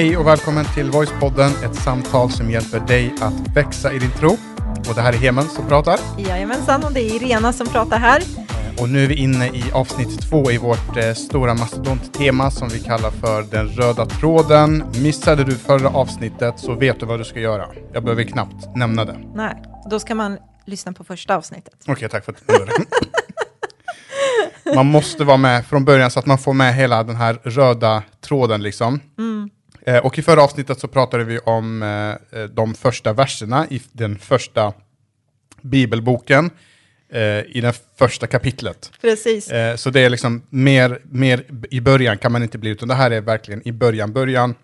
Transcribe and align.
Hej 0.00 0.16
och 0.16 0.26
välkommen 0.26 0.64
till 0.74 0.90
Voicepodden, 0.90 1.50
ett 1.64 1.74
samtal 1.74 2.30
som 2.30 2.50
hjälper 2.50 2.80
dig 2.80 3.14
att 3.20 3.56
växa 3.56 3.92
i 3.92 3.98
din 3.98 4.10
tro. 4.10 4.30
Och 4.88 4.94
det 4.94 5.00
här 5.00 5.12
är 5.12 5.16
Hemen 5.16 5.44
som 5.44 5.68
pratar. 5.68 5.98
Jajamensan, 6.18 6.84
och 6.84 6.92
det 6.92 7.00
är 7.00 7.22
Irena 7.22 7.52
som 7.52 7.66
pratar 7.66 7.98
här. 7.98 8.22
Och 8.78 8.88
nu 8.88 9.04
är 9.04 9.08
vi 9.08 9.14
inne 9.14 9.46
i 9.46 9.64
avsnitt 9.72 10.30
två 10.30 10.50
i 10.50 10.58
vårt 10.58 10.96
eh, 10.96 11.12
stora 11.12 11.54
mastodonttema 11.54 12.50
som 12.50 12.68
vi 12.68 12.80
kallar 12.80 13.10
för 13.10 13.42
den 13.42 13.68
röda 13.68 14.06
tråden. 14.06 14.84
Missade 15.02 15.44
du 15.44 15.56
förra 15.56 15.88
avsnittet 15.88 16.58
så 16.58 16.74
vet 16.74 17.00
du 17.00 17.06
vad 17.06 17.20
du 17.20 17.24
ska 17.24 17.40
göra. 17.40 17.66
Jag 17.92 18.04
behöver 18.04 18.22
knappt 18.22 18.76
nämna 18.76 19.04
det. 19.04 19.16
Nej, 19.34 19.62
då 19.90 20.00
ska 20.00 20.14
man 20.14 20.38
lyssna 20.64 20.92
på 20.92 21.04
första 21.04 21.36
avsnittet. 21.36 21.84
Okej, 21.88 22.08
tack 22.08 22.24
för 22.24 22.32
att 22.32 22.46
du 22.46 22.52
nämnde 22.52 22.72
det. 22.78 24.74
Man 24.74 24.86
måste 24.86 25.24
vara 25.24 25.36
med 25.36 25.66
från 25.66 25.84
början 25.84 26.10
så 26.10 26.18
att 26.18 26.26
man 26.26 26.38
får 26.38 26.52
med 26.52 26.74
hela 26.74 27.04
den 27.04 27.16
här 27.16 27.40
röda 27.42 28.02
tråden 28.20 28.62
liksom. 28.62 28.94
Eh, 28.94 29.59
och 30.02 30.18
i 30.18 30.22
förra 30.22 30.42
avsnittet 30.42 30.80
så 30.80 30.88
pratade 30.88 31.24
vi 31.24 31.38
om 31.38 31.82
eh, 31.82 32.42
de 32.42 32.74
första 32.74 33.12
verserna 33.12 33.66
i 33.70 33.82
den 33.92 34.18
första 34.18 34.72
bibelboken, 35.62 36.50
eh, 37.12 37.20
i 37.56 37.60
det 37.62 37.74
första 37.98 38.26
kapitlet. 38.26 38.92
Precis. 39.00 39.50
Eh, 39.50 39.76
så 39.76 39.90
det 39.90 40.00
är 40.00 40.10
liksom 40.10 40.42
mer, 40.50 41.00
mer 41.04 41.44
i 41.70 41.80
början 41.80 42.18
kan 42.18 42.32
man 42.32 42.42
inte 42.42 42.58
bli, 42.58 42.70
utan 42.70 42.88
det 42.88 42.94
här 42.94 43.10
är 43.10 43.20
verkligen 43.20 43.68
i 43.68 43.72
början, 43.72 44.12
början. 44.12 44.54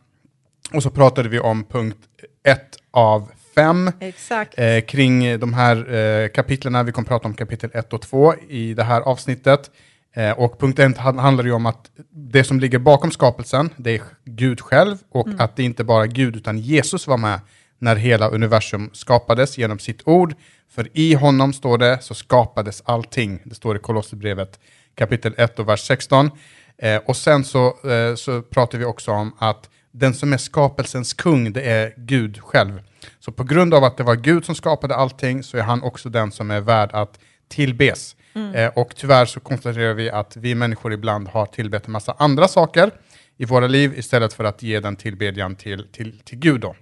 Och 0.72 0.82
så 0.82 0.90
pratade 0.90 1.28
vi 1.28 1.40
om 1.40 1.64
punkt 1.64 1.98
ett 2.44 2.76
av 2.90 3.30
fem 3.54 3.90
Exakt. 4.00 4.58
eh, 4.58 4.80
kring 4.80 5.40
de 5.40 5.54
här 5.54 5.94
eh, 5.94 6.28
kapitlerna. 6.28 6.82
Vi 6.82 6.92
kommer 6.92 7.08
prata 7.08 7.28
om 7.28 7.34
kapitel 7.34 7.70
1 7.74 7.92
och 7.92 8.02
2 8.02 8.34
i 8.48 8.74
det 8.74 8.84
här 8.84 9.00
avsnittet. 9.00 9.70
Eh, 10.16 10.30
och 10.30 10.60
punkt 10.60 10.78
1 10.78 10.96
handlar 10.98 11.44
ju 11.44 11.52
om 11.52 11.66
att 11.66 11.90
det 12.10 12.44
som 12.44 12.60
ligger 12.60 12.78
bakom 12.78 13.10
skapelsen, 13.10 13.70
det 13.76 13.94
är 13.94 14.02
Gud 14.24 14.60
själv 14.60 14.96
och 15.10 15.28
att 15.38 15.56
det 15.56 15.62
inte 15.62 15.84
bara 15.84 16.06
Gud 16.06 16.36
utan 16.36 16.58
Jesus 16.58 17.06
var 17.06 17.16
med 17.16 17.40
när 17.78 17.96
hela 17.96 18.28
universum 18.28 18.90
skapades 18.92 19.58
genom 19.58 19.78
sitt 19.78 20.02
ord. 20.04 20.34
För 20.70 20.88
i 20.92 21.14
honom 21.14 21.52
står 21.52 21.78
det, 21.78 21.98
så 22.02 22.14
skapades 22.14 22.82
allting. 22.84 23.40
Det 23.44 23.54
står 23.54 23.76
i 23.76 23.78
Kolosserbrevet 23.78 24.60
kapitel 24.94 25.34
1 25.36 25.58
och 25.58 25.68
vers 25.68 25.86
16. 25.86 26.30
Eh, 26.78 26.96
och 26.96 27.16
sen 27.16 27.44
så, 27.44 27.66
eh, 27.66 28.14
så 28.14 28.42
pratar 28.42 28.78
vi 28.78 28.84
också 28.84 29.10
om 29.10 29.32
att 29.38 29.70
den 29.92 30.14
som 30.14 30.32
är 30.32 30.38
skapelsens 30.38 31.14
kung, 31.14 31.52
det 31.52 31.62
är 31.62 31.94
Gud 31.96 32.40
själv. 32.42 32.80
Så 33.20 33.32
på 33.32 33.44
grund 33.44 33.74
av 33.74 33.84
att 33.84 33.96
det 33.96 34.04
var 34.04 34.16
Gud 34.16 34.44
som 34.44 34.54
skapade 34.54 34.94
allting 34.96 35.42
så 35.42 35.56
är 35.56 35.62
han 35.62 35.82
också 35.82 36.08
den 36.08 36.32
som 36.32 36.50
är 36.50 36.60
värd 36.60 36.90
att 36.92 37.18
tillbes. 37.48 38.15
Eh, 38.54 38.70
och 38.74 38.96
tyvärr 38.96 39.26
så 39.26 39.40
konstaterar 39.40 39.94
vi 39.94 40.10
att 40.10 40.36
vi 40.36 40.54
människor 40.54 40.92
ibland 40.92 41.28
har 41.28 41.46
tillbett 41.46 41.86
en 41.86 41.92
massa 41.92 42.14
andra 42.18 42.48
saker 42.48 42.90
i 43.36 43.44
våra 43.44 43.66
liv 43.66 43.98
istället 43.98 44.32
för 44.32 44.44
att 44.44 44.62
ge 44.62 44.80
den 44.80 44.96
tillbedjan 44.96 45.56
till, 45.56 45.86
till, 45.92 46.18
till 46.18 46.38
Gud. 46.38 46.60
Då. 46.60 46.76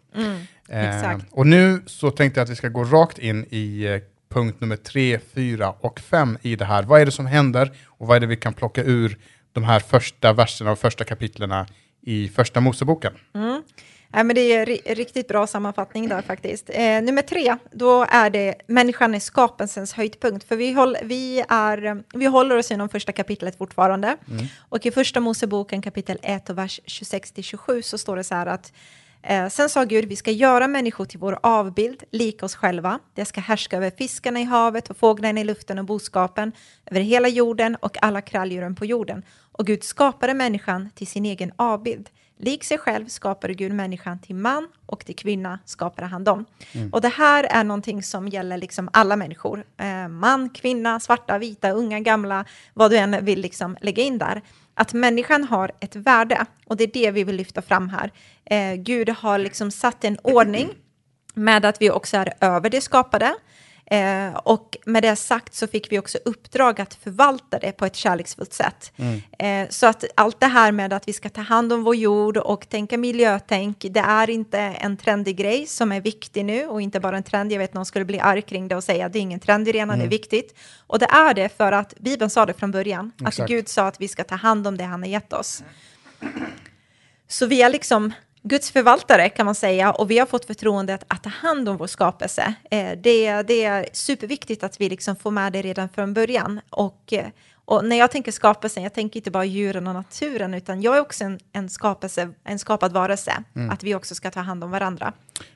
Eh, 0.68 0.96
exakt. 0.96 1.26
och 1.30 1.46
nu 1.46 1.82
så 1.86 2.10
tänkte 2.10 2.40
jag 2.40 2.44
att 2.44 2.50
vi 2.50 2.56
ska 2.56 2.68
gå 2.68 2.84
rakt 2.84 3.18
in 3.18 3.46
i 3.50 3.84
eh, 3.84 4.00
punkt 4.34 4.60
nummer 4.60 4.76
tre, 4.76 5.20
fyra 5.34 5.74
och 5.80 6.00
fem 6.00 6.38
i 6.42 6.56
det 6.56 6.64
här. 6.64 6.82
Vad 6.82 7.00
är 7.00 7.06
det 7.06 7.12
som 7.12 7.26
händer 7.26 7.72
och 7.86 8.06
vad 8.06 8.16
är 8.16 8.20
det 8.20 8.26
vi 8.26 8.36
kan 8.36 8.54
plocka 8.54 8.82
ur 8.82 9.18
de 9.52 9.64
här 9.64 9.80
första 9.80 10.32
verserna 10.32 10.72
och 10.72 10.78
första 10.78 11.04
kapitlerna 11.04 11.66
i 12.02 12.28
första 12.28 12.60
Moseboken? 12.60 13.12
Nej, 14.14 14.24
men 14.24 14.36
det 14.36 14.52
är 14.52 14.66
ri- 14.66 14.94
riktigt 14.94 15.28
bra 15.28 15.46
sammanfattning 15.46 16.08
där 16.08 16.22
faktiskt. 16.22 16.70
Eh, 16.72 17.02
nummer 17.02 17.22
tre, 17.22 17.56
då 17.72 18.06
är 18.08 18.30
det 18.30 18.54
människan 18.66 19.14
är 19.14 19.20
skapelsens 19.20 19.92
höjdpunkt. 19.92 20.48
För 20.48 20.56
vi, 20.56 20.72
håll, 20.72 20.96
vi, 21.02 21.44
är, 21.48 22.02
vi 22.18 22.26
håller 22.26 22.56
oss 22.56 22.70
inom 22.70 22.88
första 22.88 23.12
kapitlet 23.12 23.58
fortfarande. 23.58 24.16
Och 24.68 24.86
i 24.86 24.90
första 24.90 25.20
Moseboken 25.20 25.82
kapitel 25.82 26.18
1 26.22 26.50
och 26.50 26.58
vers 26.58 26.80
26-27 26.86 27.82
så 27.82 27.98
står 27.98 28.16
det 28.16 28.24
så 28.24 28.34
här 28.34 28.46
att 28.46 28.72
Eh, 29.26 29.48
sen 29.48 29.68
sa 29.68 29.84
Gud, 29.84 30.04
vi 30.04 30.16
ska 30.16 30.30
göra 30.30 30.68
människor 30.68 31.04
till 31.04 31.18
vår 31.18 31.38
avbild, 31.42 32.02
lika 32.10 32.46
oss 32.46 32.54
själva. 32.54 32.98
Det 33.14 33.24
ska 33.24 33.40
härska 33.40 33.76
över 33.76 33.90
fiskarna 33.90 34.40
i 34.40 34.44
havet 34.44 34.90
och 34.90 34.96
fåglarna 34.96 35.40
i 35.40 35.44
luften 35.44 35.78
och 35.78 35.84
boskapen, 35.84 36.52
över 36.86 37.00
hela 37.00 37.28
jorden 37.28 37.76
och 37.76 38.02
alla 38.04 38.20
kralldjuren 38.20 38.74
på 38.74 38.84
jorden. 38.84 39.22
Och 39.52 39.66
Gud 39.66 39.84
skapade 39.84 40.34
människan 40.34 40.90
till 40.94 41.06
sin 41.06 41.26
egen 41.26 41.52
avbild. 41.56 42.08
Lik 42.36 42.64
sig 42.64 42.78
själv 42.78 43.06
skapade 43.06 43.54
Gud 43.54 43.72
människan 43.72 44.18
till 44.18 44.36
man 44.36 44.68
och 44.86 45.04
till 45.04 45.16
kvinna 45.16 45.58
skapade 45.64 46.06
han 46.06 46.24
dem. 46.24 46.44
Och 46.92 47.00
det 47.00 47.08
här 47.08 47.44
är 47.44 47.64
någonting 47.64 48.02
som 48.02 48.28
gäller 48.28 48.58
liksom 48.58 48.88
alla 48.92 49.16
människor. 49.16 49.64
Eh, 49.76 50.08
man, 50.08 50.50
kvinna, 50.50 51.00
svarta, 51.00 51.38
vita, 51.38 51.70
unga, 51.70 52.00
gamla, 52.00 52.44
vad 52.74 52.90
du 52.90 52.96
än 52.96 53.24
vill 53.24 53.40
liksom 53.40 53.76
lägga 53.80 54.02
in 54.02 54.18
där 54.18 54.42
att 54.74 54.92
människan 54.92 55.44
har 55.44 55.72
ett 55.80 55.96
värde 55.96 56.46
och 56.66 56.76
det 56.76 56.84
är 56.84 56.90
det 56.92 57.10
vi 57.10 57.24
vill 57.24 57.36
lyfta 57.36 57.62
fram 57.62 57.88
här. 57.88 58.12
Eh, 58.44 58.74
Gud 58.74 59.08
har 59.08 59.38
liksom 59.38 59.70
satt 59.70 60.04
en 60.04 60.18
ordning 60.22 60.68
med 61.34 61.64
att 61.64 61.82
vi 61.82 61.90
också 61.90 62.16
är 62.16 62.32
över 62.40 62.70
det 62.70 62.80
skapade. 62.80 63.34
Eh, 63.86 64.34
och 64.34 64.76
med 64.86 65.02
det 65.02 65.16
sagt 65.16 65.54
så 65.54 65.66
fick 65.66 65.92
vi 65.92 65.98
också 65.98 66.18
uppdrag 66.24 66.80
att 66.80 66.94
förvalta 66.94 67.58
det 67.58 67.72
på 67.72 67.86
ett 67.86 67.96
kärleksfullt 67.96 68.52
sätt. 68.52 68.92
Eh, 69.38 69.68
så 69.70 69.86
att 69.86 70.04
allt 70.14 70.40
det 70.40 70.46
här 70.46 70.72
med 70.72 70.92
att 70.92 71.08
vi 71.08 71.12
ska 71.12 71.28
ta 71.28 71.40
hand 71.40 71.72
om 71.72 71.84
vår 71.84 71.96
jord 71.96 72.36
och 72.36 72.68
tänka 72.68 72.98
miljötänk, 72.98 73.86
det 73.90 74.00
är 74.00 74.30
inte 74.30 74.58
en 74.58 74.96
trendig 74.96 75.36
grej 75.36 75.66
som 75.66 75.92
är 75.92 76.00
viktig 76.00 76.44
nu 76.44 76.66
och 76.66 76.80
inte 76.80 77.00
bara 77.00 77.16
en 77.16 77.22
trend. 77.22 77.52
Jag 77.52 77.58
vet 77.58 77.74
någon 77.74 77.86
skulle 77.86 78.04
bli 78.04 78.20
arg 78.20 78.42
kring 78.42 78.68
det 78.68 78.76
och 78.76 78.84
säga 78.84 79.06
att 79.06 79.12
det 79.12 79.18
är 79.18 79.20
ingen 79.20 79.40
trend 79.40 79.68
Irena, 79.68 79.96
det 79.96 80.04
är 80.04 80.08
viktigt. 80.08 80.54
Och 80.86 80.98
det 80.98 81.06
är 81.06 81.34
det 81.34 81.56
för 81.56 81.72
att 81.72 81.94
Bibeln 81.98 82.30
sa 82.30 82.46
det 82.46 82.54
från 82.54 82.70
början, 82.70 83.12
Exakt. 83.20 83.40
att 83.40 83.48
Gud 83.48 83.68
sa 83.68 83.86
att 83.86 84.00
vi 84.00 84.08
ska 84.08 84.24
ta 84.24 84.34
hand 84.34 84.66
om 84.66 84.76
det 84.76 84.84
han 84.84 85.02
har 85.02 85.08
gett 85.08 85.32
oss. 85.32 85.62
Så 87.28 87.46
vi 87.46 87.62
är 87.62 87.70
liksom 87.70 88.12
Guds 88.46 88.70
förvaltare 88.70 89.28
kan 89.28 89.46
man 89.46 89.54
säga 89.54 89.92
och 89.92 90.10
vi 90.10 90.18
har 90.18 90.26
fått 90.26 90.44
förtroendet 90.44 91.04
att 91.08 91.22
ta 91.22 91.30
hand 91.30 91.68
om 91.68 91.76
vår 91.76 91.86
skapelse. 91.86 92.54
Eh, 92.70 92.98
det, 93.02 93.42
det 93.42 93.64
är 93.64 93.86
superviktigt 93.92 94.64
att 94.64 94.80
vi 94.80 94.88
liksom 94.88 95.16
får 95.16 95.30
med 95.30 95.52
det 95.52 95.62
redan 95.62 95.88
från 95.88 96.14
början. 96.14 96.60
Och, 96.70 97.12
eh, 97.12 97.26
och 97.64 97.84
när 97.84 97.96
jag 97.96 98.10
tänker 98.10 98.32
skapelsen, 98.32 98.82
jag 98.82 98.94
tänker 98.94 99.20
inte 99.20 99.30
bara 99.30 99.44
djuren 99.44 99.86
och 99.86 99.94
naturen, 99.94 100.54
utan 100.54 100.82
jag 100.82 100.96
är 100.96 101.00
också 101.00 101.24
en, 101.24 101.38
en, 101.52 101.68
skapelse, 101.68 102.30
en 102.44 102.58
skapad 102.58 102.92
varelse. 102.92 103.44
Att 103.70 103.82
vi 103.82 103.94
också 103.94 104.14
ska 104.14 104.30
ta 104.30 104.40
hand 104.40 104.64
om 104.64 104.70
varandra. 104.70 105.12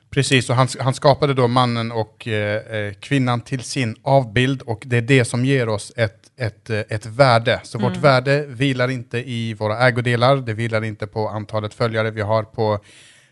Precis, 0.09 0.49
och 0.49 0.55
han, 0.55 0.67
han 0.79 0.93
skapade 0.93 1.33
då 1.33 1.47
mannen 1.47 1.91
och 1.91 2.27
eh, 2.27 2.77
eh, 2.77 2.93
kvinnan 2.93 3.41
till 3.41 3.63
sin 3.63 3.95
avbild 4.01 4.61
och 4.61 4.83
det 4.85 4.97
är 4.97 5.01
det 5.01 5.25
som 5.25 5.45
ger 5.45 5.69
oss 5.69 5.91
ett, 5.95 6.18
ett, 6.39 6.69
eh, 6.69 6.79
ett 6.79 7.05
värde. 7.05 7.59
Så 7.63 7.79
vårt 7.79 7.97
värde 7.97 8.45
vilar 8.47 8.89
inte 8.89 9.17
i 9.17 9.53
våra 9.53 9.87
ägodelar, 9.87 10.37
det 10.37 10.53
vilar 10.53 10.83
inte 10.83 11.07
på 11.07 11.29
antalet 11.29 11.73
följare 11.73 12.11
vi 12.11 12.21
har 12.21 12.43
på 12.43 12.79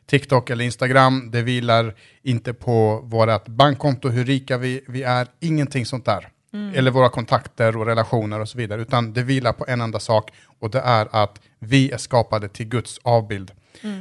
TikTok 0.05 0.49
eller 0.49 0.65
Instagram, 0.65 1.31
det 1.31 1.41
vilar 1.41 1.95
inte 2.23 2.53
på 2.53 3.01
vårt 3.03 3.47
bankkonto, 3.47 4.09
hur 4.09 4.25
rika 4.25 4.57
vi, 4.57 4.81
vi 4.87 5.03
är, 5.03 5.27
ingenting 5.39 5.85
sånt 5.85 6.05
där. 6.05 6.27
Eller 6.75 6.91
våra 6.91 7.09
kontakter 7.09 7.77
och 7.77 7.85
relationer 7.85 8.39
och 8.39 8.49
så 8.49 8.57
vidare, 8.57 8.81
utan 8.81 9.13
det 9.13 9.23
vilar 9.23 9.53
på 9.53 9.65
en 9.67 9.81
enda 9.81 9.99
sak 9.99 10.31
och 10.59 10.69
det 10.69 10.79
är 10.79 11.07
att 11.11 11.41
vi 11.59 11.91
är 11.91 11.97
skapade 11.97 12.49
till 12.49 12.65
Guds 12.65 12.99
avbild. 13.03 13.51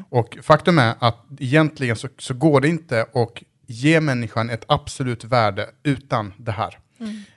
Och 0.08 0.38
faktum 0.42 0.78
är 0.78 0.94
att 0.98 1.26
egentligen 1.38 1.96
så, 1.96 2.08
så 2.18 2.34
går 2.34 2.60
det 2.60 2.68
inte 2.68 3.02
att 3.02 3.42
ge 3.66 4.00
människan 4.00 4.50
ett 4.50 4.64
absolut 4.68 5.24
värde 5.24 5.66
utan 5.82 6.32
det 6.36 6.52
här. 6.52 6.78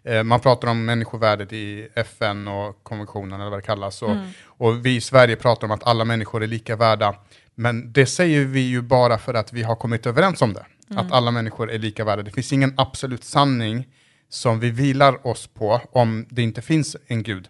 Eh, 0.03 0.23
man 0.23 0.39
pratar 0.39 0.67
om 0.67 0.85
människovärdet 0.85 1.53
i 1.53 1.87
FN 1.95 2.47
och 2.47 2.83
konventionen 2.83 3.41
eller 3.41 3.49
vad 3.49 3.59
det 3.59 3.63
kallas. 3.63 4.01
Och, 4.01 4.15
och 4.45 4.85
vi 4.85 4.95
i 4.95 5.01
Sverige 5.01 5.35
pratar 5.35 5.67
om 5.67 5.71
att 5.71 5.83
alla 5.83 6.05
människor 6.05 6.43
är 6.43 6.47
lika 6.47 6.75
värda. 6.75 7.15
Men 7.55 7.93
det 7.93 8.05
säger 8.05 8.45
vi 8.45 8.59
ju 8.59 8.81
bara 8.81 9.17
för 9.17 9.33
att 9.33 9.53
vi 9.53 9.63
har 9.63 9.75
kommit 9.75 10.05
överens 10.05 10.41
om 10.41 10.53
det. 10.53 10.65
Att 10.95 11.11
alla 11.11 11.31
människor 11.31 11.71
är 11.71 11.79
lika 11.79 12.05
värda. 12.05 12.21
Det 12.21 12.31
finns 12.31 12.53
ingen 12.53 12.73
absolut 12.77 13.23
sanning 13.23 13.87
som 14.29 14.59
vi 14.59 14.71
vilar 14.71 15.27
oss 15.27 15.47
på 15.47 15.81
om 15.91 16.25
det 16.29 16.41
inte 16.41 16.61
finns 16.61 16.97
en 17.07 17.23
gud. 17.23 17.47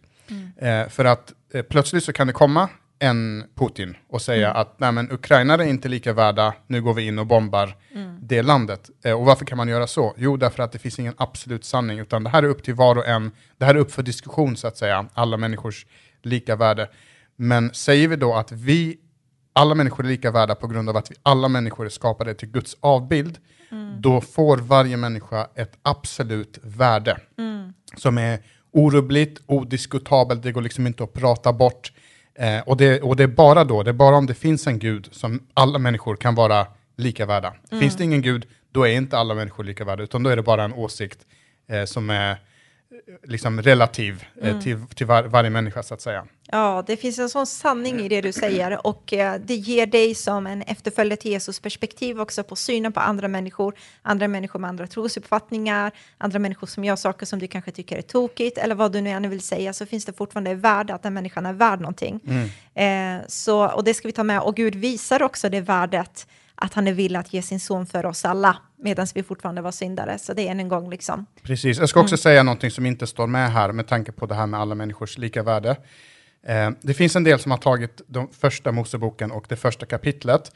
Eh, 0.58 0.90
för 0.90 1.06
att 1.06 1.34
eh, 1.54 1.62
plötsligt 1.62 2.04
så 2.04 2.14
kan 2.14 2.28
det 2.28 2.34
komma 2.34 2.70
en 3.00 3.44
Putin 3.56 3.98
och 4.10 4.22
säga 4.22 4.52
att 4.52 4.80
Nej, 4.80 4.92
men 4.92 5.12
ukrainare 5.12 5.64
är 5.64 5.68
inte 5.68 5.90
lika 5.90 6.14
värda, 6.14 6.54
nu 6.68 6.82
går 6.82 6.94
vi 6.94 7.08
in 7.08 7.20
och 7.20 7.28
bombar 7.28 7.76
det 8.22 8.42
landet. 8.42 8.90
Eh, 9.04 9.14
och 9.14 9.26
varför 9.26 9.46
kan 9.46 9.58
man 9.58 9.68
göra 9.68 9.88
så? 9.88 10.14
Jo, 10.18 10.38
därför 10.38 10.64
att 10.64 10.72
det 10.72 10.80
finns 10.80 11.00
ingen 11.00 11.14
absolut 11.18 11.66
sanning, 11.66 12.00
utan 12.00 12.24
det 12.24 12.30
här 12.30 12.44
är 12.44 12.48
upp 12.48 12.64
till 12.64 12.74
var 12.74 12.96
och 12.96 13.08
en, 13.08 13.32
det 13.58 13.66
här 13.66 13.76
är 13.76 13.80
upp 13.80 13.92
för 13.92 14.04
diskussion 14.04 14.58
så 14.58 14.68
att 14.68 14.78
säga, 14.78 15.06
alla 15.14 15.38
människors 15.38 15.86
lika 16.24 16.56
värde. 16.56 16.90
Men 17.36 17.74
säger 17.74 18.08
vi 18.08 18.16
då 18.16 18.34
att 18.34 18.52
vi, 18.52 18.98
alla 19.54 19.76
människor 19.76 20.06
är 20.06 20.10
lika 20.10 20.32
värda 20.32 20.56
på 20.56 20.68
grund 20.68 20.90
av 20.90 20.98
att 20.98 21.12
vi 21.12 21.16
alla 21.24 21.48
människor 21.48 21.86
är 21.86 21.90
skapade 21.90 22.34
till 22.34 22.50
Guds 22.50 22.78
avbild, 22.80 23.38
då 24.00 24.22
får 24.22 24.58
varje 24.58 24.98
människa 24.98 25.48
ett 25.56 25.78
absolut 25.82 26.60
värde 26.64 27.18
som 27.98 28.18
är 28.18 28.40
orubbligt, 28.72 29.42
odiskutabelt, 29.46 30.44
det 30.44 30.52
går 30.52 30.62
liksom 30.62 30.88
inte 30.88 31.04
att 31.04 31.14
prata 31.14 31.54
bort. 31.54 31.92
Eh, 32.40 32.60
och, 32.66 32.78
det, 32.78 33.02
och 33.02 33.16
det 33.16 33.24
är 33.24 33.28
bara 33.28 33.64
då, 33.64 33.84
det 33.84 33.92
är 33.92 33.94
bara 33.94 34.16
om 34.16 34.26
det 34.26 34.34
finns 34.34 34.68
en 34.68 34.80
gud 34.80 35.10
som 35.12 35.40
alla 35.54 35.80
människor 35.80 36.16
kan 36.16 36.36
vara 36.36 36.68
lika 36.98 37.26
värda. 37.26 37.54
Finns 37.70 37.96
det 37.96 38.04
ingen 38.04 38.22
gud, 38.22 38.46
då 38.72 38.84
är 38.88 38.92
inte 38.92 39.18
alla 39.18 39.36
människor 39.36 39.64
lika 39.64 39.86
värda, 39.86 40.04
utan 40.04 40.24
då 40.24 40.30
är 40.30 40.36
det 40.36 40.44
bara 40.44 40.64
en 40.64 40.74
åsikt 40.74 41.20
eh, 41.70 41.86
som 41.86 42.10
är 42.10 42.38
liksom 43.24 43.62
relativ 43.62 44.26
mm. 44.42 44.62
till, 44.62 44.86
till 44.96 45.06
var, 45.06 45.24
varje 45.24 45.50
människa 45.50 45.84
så 45.84 45.94
att 45.94 46.02
säga. 46.02 46.26
Ja, 46.52 46.84
det 46.88 46.98
finns 46.98 47.20
en 47.20 47.30
sån 47.30 47.48
sanning 47.48 48.00
i 48.00 48.10
det 48.10 48.22
du 48.22 48.32
säger 48.32 48.88
och 48.88 49.14
eh, 49.14 49.42
det 49.46 49.56
ger 49.56 49.86
dig 49.86 50.16
som 50.16 50.48
en 50.48 50.62
efterföljare 50.62 51.18
till 51.18 51.32
Jesus 51.32 51.60
perspektiv 51.60 52.22
också 52.22 52.44
på 52.44 52.56
synen 52.56 52.94
på 52.94 53.00
andra 53.00 53.28
människor, 53.28 53.76
andra 54.02 54.28
människor 54.28 54.60
med 54.60 54.70
andra 54.70 54.88
trosuppfattningar, 54.88 55.92
andra 56.18 56.40
människor 56.40 56.68
som 56.68 56.84
gör 56.84 56.96
saker 56.96 57.26
som 57.26 57.40
du 57.40 57.48
kanske 57.48 57.72
tycker 57.72 57.98
är 57.98 58.02
tokigt 58.02 58.58
eller 58.58 58.76
vad 58.76 58.92
du 58.92 59.02
nu 59.02 59.10
än 59.10 59.30
vill 59.30 59.42
säga 59.42 59.74
så 59.74 59.86
finns 59.86 60.06
det 60.06 60.14
fortfarande 60.14 60.56
värde 60.56 60.94
att 60.94 61.04
den 61.04 61.14
människan 61.14 61.46
är 61.46 61.54
värd 61.54 61.82
någonting. 61.82 62.20
Mm. 62.28 63.20
Eh, 63.20 63.26
så, 63.28 63.68
och 63.68 63.84
det 63.84 63.94
ska 63.94 64.08
vi 64.08 64.12
ta 64.12 64.24
med 64.24 64.42
och 64.42 64.56
Gud 64.56 64.76
visar 64.76 65.24
också 65.24 65.50
det 65.50 65.62
värdet 65.62 66.28
att 66.62 66.74
han 66.74 66.88
är 66.88 66.94
villig 66.94 67.20
att 67.20 67.34
ge 67.34 67.42
sin 67.42 67.60
son 67.60 67.86
för 67.86 68.06
oss 68.06 68.26
alla 68.26 68.58
medan 68.78 69.08
vi 69.16 69.24
fortfarande 69.24 69.62
var 69.62 69.72
syndare. 69.72 70.20
Så 70.20 70.34
det 70.34 70.48
är 70.48 70.52
en 70.52 70.68
gång 70.68 70.90
liksom. 70.90 71.26
Precis, 71.44 71.80
jag 71.80 71.90
ska 71.90 72.00
också 72.00 72.14
mm. 72.14 72.18
säga 72.18 72.44
någonting 72.44 72.72
som 72.72 72.86
inte 72.86 73.08
står 73.08 73.28
med 73.28 73.52
här 73.52 73.72
med 73.72 73.88
tanke 73.88 74.12
på 74.12 74.26
det 74.26 74.36
här 74.36 74.48
med 74.48 74.60
alla 74.60 74.76
människors 74.76 75.18
lika 75.18 75.44
värde. 75.44 75.78
Eh, 76.44 76.70
det 76.82 76.94
finns 76.94 77.16
en 77.16 77.24
del 77.24 77.40
som 77.40 77.52
har 77.52 77.58
tagit 77.58 78.02
de 78.08 78.30
första 78.40 78.72
Moseboken 78.72 79.32
och 79.32 79.46
det 79.50 79.56
första 79.56 79.86
kapitlet 79.86 80.52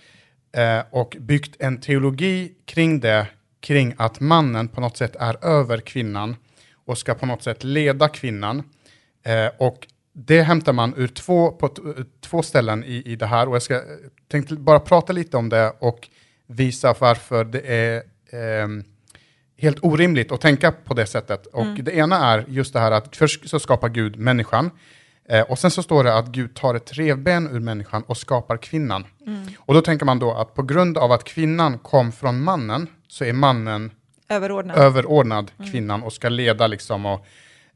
eh, 0.52 0.80
och 0.92 1.18
byggt 1.20 1.56
en 1.60 1.80
teologi 1.80 2.54
kring 2.66 3.00
det, 3.00 3.28
kring 3.60 3.94
att 3.98 4.20
mannen 4.20 4.68
på 4.68 4.82
något 4.82 4.98
sätt 4.98 5.16
är 5.16 5.46
över 5.46 5.78
kvinnan 5.78 6.36
och 6.86 6.98
ska 6.98 7.14
på 7.14 7.26
något 7.26 7.44
sätt 7.44 7.64
leda 7.64 8.10
kvinnan. 8.10 8.64
Eh, 9.24 9.48
och 9.58 9.88
det 10.14 10.42
hämtar 10.42 10.74
man 10.74 10.94
ur 10.98 11.08
två, 11.08 11.52
på 11.52 11.70
två 12.22 12.42
ställen 12.42 12.84
i, 12.84 13.04
i 13.06 13.16
det 13.16 13.26
här 13.26 13.50
och 13.50 13.56
jag 13.56 13.62
ska, 13.62 13.82
tänkte 14.28 14.56
bara 14.56 14.80
prata 14.80 15.14
lite 15.14 15.38
om 15.38 15.50
det 15.50 15.74
och 15.80 16.10
visa 16.48 16.96
varför 17.00 17.46
det 17.46 17.60
är 17.60 17.96
eh, 18.30 18.68
helt 19.58 19.78
orimligt 19.82 20.32
att 20.32 20.42
tänka 20.42 20.72
på 20.72 20.94
det 20.94 21.06
sättet. 21.06 21.46
Och 21.46 21.62
mm. 21.62 21.84
det 21.84 21.92
ena 21.92 22.18
är 22.18 22.46
just 22.48 22.74
det 22.74 22.80
här 22.80 22.92
att 22.92 23.16
först 23.16 23.50
så 23.50 23.60
skapar 23.60 23.90
Gud 23.90 24.16
människan 24.16 24.72
eh, 25.30 25.42
och 25.42 25.60
sen 25.60 25.72
så 25.72 25.84
står 25.84 26.04
det 26.04 26.18
att 26.18 26.28
Gud 26.28 26.56
tar 26.56 26.76
ett 26.76 26.94
revben 26.94 27.50
ur 27.52 27.60
människan 27.60 28.04
och 28.08 28.18
skapar 28.18 28.58
kvinnan. 28.58 29.06
Mm. 29.28 29.48
Och 29.58 29.74
då 29.74 29.82
tänker 29.82 30.06
man 30.06 30.20
då 30.20 30.34
att 30.34 30.56
på 30.56 30.64
grund 30.64 30.98
av 30.98 31.12
att 31.12 31.24
kvinnan 31.24 31.78
kom 31.78 32.12
från 32.12 32.44
mannen 32.44 32.88
så 33.08 33.24
är 33.26 33.34
mannen 33.34 33.92
överordnad, 34.30 34.78
överordnad 34.78 35.52
mm. 35.58 35.72
kvinnan 35.72 36.04
och 36.04 36.14
ska 36.14 36.30
leda 36.30 36.68
liksom 36.68 37.06
och, 37.06 37.26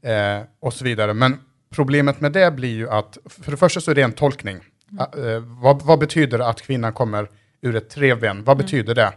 eh, 0.08 0.42
och 0.60 0.74
så 0.74 0.84
vidare. 0.84 1.14
Men 1.14 1.38
problemet 1.70 2.20
med 2.20 2.32
det 2.32 2.50
blir 2.50 2.74
ju 2.74 2.90
att, 2.90 3.18
för 3.26 3.50
det 3.50 3.56
första 3.56 3.80
så 3.80 3.90
är 3.90 3.94
det 3.94 4.02
en 4.02 4.12
tolkning. 4.12 4.60
Mm. 4.92 5.26
Uh, 5.26 5.42
vad, 5.62 5.82
vad, 5.82 5.98
betyder 5.98 6.38
att 6.38 6.62
kvinnan 6.62 6.92
kommer 6.92 7.30
ur 7.60 7.76
ett 7.76 7.98
revben? 7.98 8.44
Vad 8.44 8.56
mm. 8.56 8.64
betyder 8.66 8.94
det? 8.94 9.12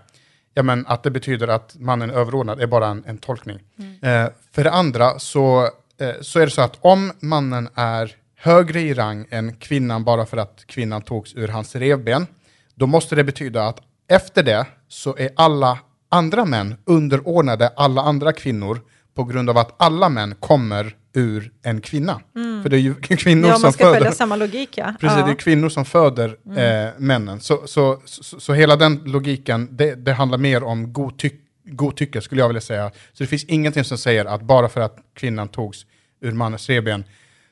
Ja, 0.53 0.63
men 0.63 0.88
att 0.88 1.03
det 1.03 1.12
betyder 1.12 1.48
att 1.48 1.75
mannen 1.80 2.09
är 2.09 2.13
överordnad 2.13 2.62
är 2.62 2.68
bara 2.68 2.88
en, 2.88 3.03
en 3.07 3.18
tolkning. 3.18 3.59
Mm. 3.80 4.24
Uh, 4.25 4.31
för 4.51 4.63
det 4.63 4.71
andra 4.71 5.19
så, 5.19 5.63
uh, 5.63 6.12
så 6.21 6.39
är 6.39 6.45
det 6.45 6.51
så 6.51 6.62
att 6.62 6.77
om 6.81 7.12
mannen 7.19 7.69
är 7.75 8.15
högre 8.36 8.81
i 8.81 8.94
rang 8.94 9.25
än 9.30 9.56
kvinnan 9.56 10.03
bara 10.03 10.25
för 10.25 10.38
att 10.38 10.63
kvinnan 10.65 11.01
togs 11.01 11.36
ur 11.36 11.48
hans 11.48 11.75
revben, 11.75 12.27
då 12.75 12.88
måste 12.88 13.15
det 13.15 13.24
betyda 13.24 13.68
att 13.68 13.80
efter 14.07 14.44
det 14.44 14.65
så 14.88 15.18
är 15.18 15.30
alla 15.36 15.80
andra 16.09 16.45
män 16.45 16.75
underordnade 16.86 17.68
alla 17.68 18.01
andra 18.01 18.33
kvinnor 18.33 18.80
på 19.15 19.24
grund 19.24 19.50
av 19.50 19.57
att 19.57 19.75
alla 19.77 20.09
män 20.09 20.36
kommer 20.39 20.95
ur 21.13 21.52
en 21.63 21.81
kvinna. 21.81 22.22
Mm. 22.36 22.63
För 22.63 22.69
det 22.69 22.78
är 22.78 22.80
ju 22.80 22.96
kvinnor 23.02 23.50
ja, 23.50 23.56
som 23.56 23.74
föder... 23.74 23.94
följa 23.94 24.12
samma 24.12 24.36
logik, 24.36 24.78
ja. 24.78 24.94
Precis, 25.00 25.18
ja. 25.19 25.25
det 25.25 25.31
är 25.31 25.36
kvinnor 25.36 25.69
som 25.69 25.86
föder 25.86 26.38
mm. 26.46 26.88
eh, 26.88 26.94
männen. 26.98 27.40
Så, 27.40 27.68
så, 27.68 28.02
så, 28.06 28.40
så, 28.40 28.54
hela 28.54 28.75
den 28.75 29.02
logiken, 29.06 29.68
det, 29.72 29.96
det 29.96 30.13
handlar 30.13 30.38
mer 30.38 30.63
om 30.63 30.94
godtyck, 30.94 31.42
godtycke, 31.66 32.22
skulle 32.22 32.42
jag 32.42 32.48
vilja 32.48 32.62
säga. 32.62 32.92
Så 33.13 33.24
det 33.24 33.28
finns 33.28 33.44
ingenting 33.44 33.84
som 33.84 33.98
säger 33.98 34.25
att 34.25 34.42
bara 34.42 34.69
för 34.69 34.81
att 34.81 34.98
kvinnan 35.13 35.48
togs 35.48 35.86
ur 36.22 36.31
mannens 36.31 36.69
reben 36.69 37.04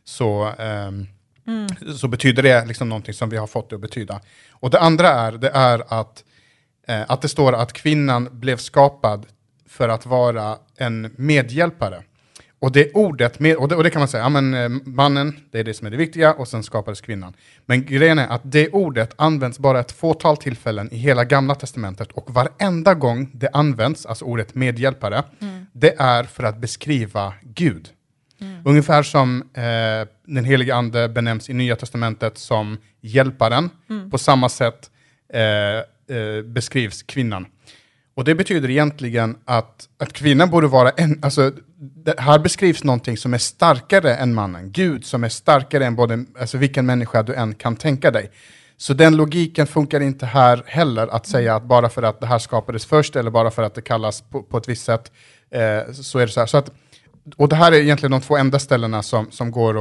så, 0.03 0.47
eh, 0.59 0.87
mm. 1.47 1.67
så 1.97 2.07
betyder 2.07 2.43
det 2.43 2.65
liksom 2.65 2.89
någonting 2.89 3.13
som 3.13 3.29
vi 3.29 3.37
har 3.37 3.47
fått 3.47 3.69
det 3.69 3.75
att 3.75 3.81
betyda. 3.81 4.21
Och 4.51 4.69
det 4.69 4.79
andra 4.79 5.07
är, 5.09 5.31
det 5.31 5.49
är 5.49 5.83
att, 5.99 6.23
eh, 6.87 7.01
att 7.07 7.21
det 7.21 7.29
står 7.29 7.53
att 7.53 7.73
kvinnan 7.73 8.29
blev 8.31 8.57
skapad 8.57 9.25
för 9.67 9.89
att 9.89 10.05
vara 10.05 10.57
en 10.77 11.13
medhjälpare. 11.17 12.03
Och 12.61 12.71
det 12.71 12.91
ordet, 12.93 13.37
och 13.57 13.67
det, 13.67 13.75
och 13.75 13.83
det 13.83 13.89
kan 13.89 13.99
man 13.99 14.07
säga, 14.07 14.23
ja, 14.23 14.29
men, 14.29 14.53
eh, 14.53 14.69
mannen, 14.85 15.39
det 15.51 15.59
är 15.59 15.63
det 15.63 15.73
som 15.73 15.87
är 15.87 15.91
det 15.91 15.97
viktiga, 15.97 16.33
och 16.33 16.47
sen 16.47 16.63
skapades 16.63 17.01
kvinnan. 17.01 17.33
Men 17.65 17.85
grejen 17.85 18.19
är 18.19 18.27
att 18.27 18.41
det 18.43 18.69
ordet 18.69 19.13
används 19.15 19.59
bara 19.59 19.79
ett 19.79 19.91
fåtal 19.91 20.37
tillfällen 20.37 20.93
i 20.93 20.97
hela 20.97 21.23
gamla 21.23 21.55
testamentet, 21.55 22.11
och 22.11 22.33
varenda 22.33 22.93
gång 22.93 23.31
det 23.33 23.49
används, 23.53 24.05
alltså 24.05 24.25
ordet 24.25 24.55
medhjälpare, 24.55 25.23
mm. 25.39 25.65
det 25.73 25.95
är 25.99 26.23
för 26.23 26.43
att 26.43 26.57
beskriva 26.57 27.33
Gud. 27.41 27.89
Mm. 28.41 28.61
Ungefär 28.65 29.03
som 29.03 29.41
eh, 29.53 30.07
den 30.25 30.45
helige 30.45 30.75
ande 30.75 31.09
benämns 31.09 31.49
i 31.49 31.53
Nya 31.53 31.75
Testamentet 31.75 32.37
som 32.37 32.77
hjälparen, 33.01 33.69
mm. 33.89 34.11
på 34.11 34.17
samma 34.17 34.49
sätt 34.49 34.89
eh, 35.33 35.41
eh, 36.17 36.43
beskrivs 36.45 37.03
kvinnan. 37.03 37.45
Och 38.19 38.25
det 38.25 38.35
betyder 38.35 38.69
egentligen 38.69 39.37
att, 39.45 39.89
att 39.97 40.13
kvinnan 40.13 40.49
borde 40.49 40.67
vara 40.67 40.89
en, 40.89 41.19
alltså, 41.21 41.51
här 42.17 42.39
beskrivs 42.39 42.83
någonting 42.83 43.17
som 43.17 43.33
är 43.33 43.37
starkare 43.37 44.15
än 44.15 44.33
mannen. 44.33 44.71
Gud 44.71 45.05
som 45.05 45.23
är 45.23 45.29
starkare 45.29 45.85
än 45.85 45.95
både, 45.95 46.25
alltså 46.39 46.57
vilken 46.57 46.85
människa 46.85 47.23
du 47.23 47.33
än 47.33 47.55
kan 47.55 47.75
tänka 47.75 48.11
dig. 48.11 48.31
Så 48.77 48.93
den 48.93 49.15
logiken 49.15 49.67
funkar 49.67 49.99
inte 49.99 50.25
här 50.25 50.63
heller, 50.65 51.07
att 51.07 51.27
säga 51.27 51.55
att 51.55 51.63
bara 51.63 51.89
för 51.89 52.03
att 52.03 52.19
det 52.19 52.27
här 52.27 52.39
skapades 52.39 52.85
först, 52.85 53.15
eller 53.15 53.31
bara 53.31 53.51
för 53.51 53.63
att 53.63 53.75
det 53.75 53.81
kallas 53.81 54.21
på, 54.21 54.43
på 54.43 54.57
ett 54.57 54.69
visst 54.69 54.85
sätt, 54.85 55.11
eh, 55.51 55.91
så 55.93 56.19
är 56.19 56.25
det 56.25 56.31
så 56.31 56.39
här. 56.39 56.47
Så 56.47 56.57
att, 56.57 56.71
och 57.35 57.49
det 57.49 57.55
här 57.55 57.71
är 57.71 57.75
egentligen 57.75 58.11
de 58.11 58.21
två 58.21 58.37
enda 58.37 58.59
ställena 58.59 59.03
som, 59.03 59.31
som 59.31 59.51
går 59.51 59.73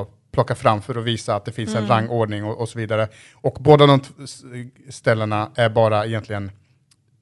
att 0.00 0.08
plocka 0.32 0.54
fram 0.54 0.82
för 0.82 0.98
att 0.98 1.04
visa 1.04 1.34
att 1.34 1.44
det 1.44 1.52
finns 1.52 1.70
mm. 1.70 1.82
en 1.82 1.88
rangordning 1.88 2.44
och, 2.44 2.60
och 2.60 2.68
så 2.68 2.78
vidare. 2.78 3.08
Och 3.34 3.56
båda 3.60 3.86
de 3.86 4.00
ställena 4.90 5.50
är 5.54 5.68
bara 5.68 6.06
egentligen 6.06 6.50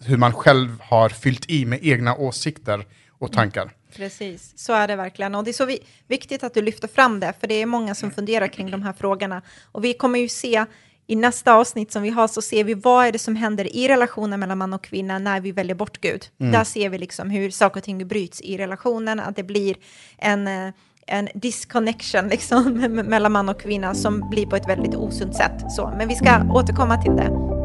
hur 0.04 0.16
man 0.16 0.32
själv 0.32 0.81
har 0.81 1.08
fyllt 1.08 1.50
i 1.50 1.64
med 1.64 1.78
egna 1.82 2.16
åsikter 2.16 2.87
och 3.19 3.32
tankar. 3.32 3.62
Mm. 3.62 3.75
Precis, 3.96 4.52
så 4.56 4.72
är 4.72 4.88
det 4.88 4.96
verkligen. 4.96 5.34
Och 5.34 5.44
det 5.44 5.50
är 5.50 5.52
så 5.52 5.64
vi, 5.64 5.78
viktigt 6.08 6.44
att 6.44 6.54
du 6.54 6.62
lyfter 6.62 6.88
fram 6.88 7.20
det, 7.20 7.32
för 7.40 7.46
det 7.46 7.54
är 7.54 7.66
många 7.66 7.94
som 7.94 8.10
funderar 8.10 8.48
kring 8.48 8.70
de 8.70 8.82
här 8.82 8.93
frågorna. 8.93 9.43
Och 9.72 9.84
vi 9.84 9.94
kommer 9.94 10.19
ju 10.19 10.28
se 10.28 10.64
i 11.06 11.16
nästa 11.16 11.54
avsnitt 11.54 11.93
som 11.93 12.02
vi 12.02 12.10
har 12.10 12.28
så 12.28 12.43
ser 12.43 12.64
vi 12.64 12.75
vad 12.75 13.06
är 13.06 13.12
det 13.12 13.19
som 13.19 13.37
händer 13.37 13.76
i 13.76 13.88
relationen 13.88 14.40
mellan 14.40 14.58
man 14.58 14.75
och 14.75 14.84
kvinna 14.84 15.19
när 15.19 15.40
vi 15.40 15.52
väljer 15.52 15.75
bort 15.75 16.00
Gud. 16.00 16.26
Mm. 16.40 16.52
Där 16.52 16.64
ser 16.64 16.88
vi 16.88 16.98
liksom 16.98 17.31
hur 17.31 17.50
saker 17.50 17.81
och 17.81 17.84
ting 17.84 18.08
bryts 18.08 18.40
i 18.40 18.58
relationen, 18.58 19.20
att 19.20 19.36
det 19.36 19.43
blir 19.43 19.76
en, 20.19 20.48
eh, 20.48 20.72
en 21.06 21.29
disconnection 21.34 22.29
liksom, 22.29 22.72
mellan 23.08 23.32
man 23.32 23.48
och 23.48 23.60
kvinna 23.60 23.94
som 23.94 24.31
blir 24.31 24.46
på 24.46 24.56
ett 24.56 24.69
väldigt 24.69 24.94
osunt 24.94 25.34
sätt. 25.34 25.72
Så, 25.72 25.94
men 25.98 26.08
vi 26.08 26.15
ska 26.15 26.43
återkomma 26.53 27.03
till 27.03 27.17
det. 27.17 27.56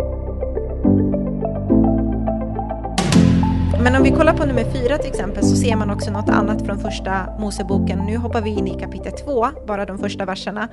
Men 3.84 3.96
om 3.96 4.04
vi 4.04 4.12
kollar 4.12 4.38
på 4.38 4.46
nummer 4.46 4.72
fyra 4.72 4.98
till 4.98 5.10
exempel 5.10 5.44
så 5.44 5.56
ser 5.56 5.76
man 5.76 5.90
också 5.90 6.12
något 6.12 6.30
annat 6.30 6.66
från 6.66 6.80
första 6.80 7.40
Moseboken. 7.40 8.00
Nu 8.00 8.18
hoppar 8.18 8.42
vi 8.42 8.50
in 8.50 8.68
i 8.68 8.80
kapitel 8.80 9.12
två, 9.12 9.48
bara 9.68 9.86
de 9.86 9.98
första 10.00 10.26
verserna. 10.26 10.70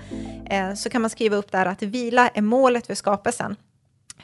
Eh, 0.50 0.74
så 0.74 0.90
kan 0.90 1.00
man 1.00 1.10
skriva 1.10 1.36
upp 1.36 1.52
där 1.52 1.66
att 1.66 1.82
vila 1.82 2.28
är 2.28 2.42
målet 2.42 2.86
för 2.86 2.94
skapelsen. 2.94 3.56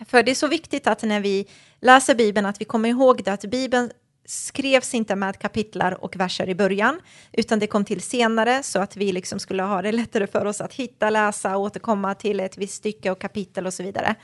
För 0.06 0.22
det 0.22 0.30
är 0.30 0.34
så 0.34 0.48
viktigt 0.48 0.86
att 0.86 1.02
när 1.02 1.20
vi 1.20 1.46
läser 1.80 2.14
Bibeln 2.14 2.46
att 2.46 2.60
vi 2.60 2.64
kommer 2.64 2.88
ihåg 2.88 3.24
det 3.24 3.32
att 3.32 3.44
Bibeln 3.44 3.90
skrevs 4.26 4.94
inte 4.94 5.16
med 5.16 5.38
kapitlar 5.38 6.04
och 6.04 6.16
verser 6.16 6.48
i 6.48 6.54
början, 6.54 7.00
utan 7.32 7.58
det 7.58 7.66
kom 7.66 7.84
till 7.84 8.00
senare 8.00 8.62
så 8.62 8.78
att 8.78 8.96
vi 8.96 9.12
liksom 9.12 9.38
skulle 9.38 9.62
ha 9.62 9.82
det 9.82 9.92
lättare 10.02 10.26
för 10.26 10.44
oss 10.44 10.60
att 10.60 10.74
hitta, 10.74 11.10
läsa, 11.10 11.56
återkomma 11.56 12.14
till 12.14 12.40
ett 12.40 12.58
visst 12.58 12.74
stycke 12.74 13.10
och 13.10 13.18
kapitel 13.20 13.66
och 13.66 13.74
så 13.74 13.82
vidare. 13.82 14.14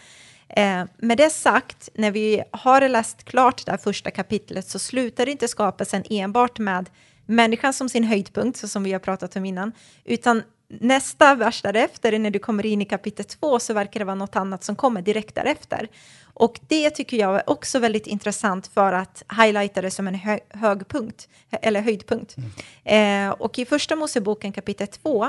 Eh, 0.56 0.84
med 0.96 1.18
det 1.18 1.30
sagt, 1.30 1.88
när 1.94 2.10
vi 2.10 2.42
har 2.50 2.88
läst 2.88 3.24
klart 3.24 3.66
det 3.66 3.70
här 3.70 3.78
första 3.78 4.10
kapitlet 4.10 4.68
så 4.68 4.78
slutar 4.78 5.28
inte 5.28 5.48
skapelsen 5.48 6.04
enbart 6.10 6.58
med 6.58 6.90
människan 7.26 7.72
som 7.72 7.88
sin 7.88 8.04
höjdpunkt, 8.04 8.58
så 8.58 8.68
som 8.68 8.82
vi 8.82 8.92
har 8.92 9.00
pratat 9.00 9.36
om 9.36 9.44
innan, 9.44 9.72
utan 10.04 10.42
nästa 10.68 11.34
vers 11.34 11.62
därefter, 11.62 12.18
när 12.18 12.30
du 12.30 12.38
kommer 12.38 12.66
in 12.66 12.82
i 12.82 12.84
kapitel 12.84 13.24
två, 13.24 13.58
så 13.58 13.74
verkar 13.74 14.00
det 14.00 14.04
vara 14.04 14.14
något 14.14 14.36
annat 14.36 14.64
som 14.64 14.76
kommer 14.76 15.02
direkt 15.02 15.34
därefter. 15.34 15.88
Och 16.34 16.60
det 16.68 16.90
tycker 16.90 17.16
jag 17.16 17.36
är 17.36 17.50
också 17.50 17.78
väldigt 17.78 18.06
intressant 18.06 18.66
för 18.66 18.92
att 18.92 19.22
highlighta 19.36 19.82
det 19.82 19.90
som 19.90 20.08
en 20.08 20.14
hö 20.14 20.38
högpunkt, 20.48 21.28
eller 21.50 21.80
höjdpunkt. 21.80 22.36
Mm. 22.84 23.28
Eh, 23.28 23.32
och 23.32 23.58
i 23.58 23.64
första 23.64 23.96
Moseboken 23.96 24.52
kapitel 24.52 24.86
2 24.86 25.26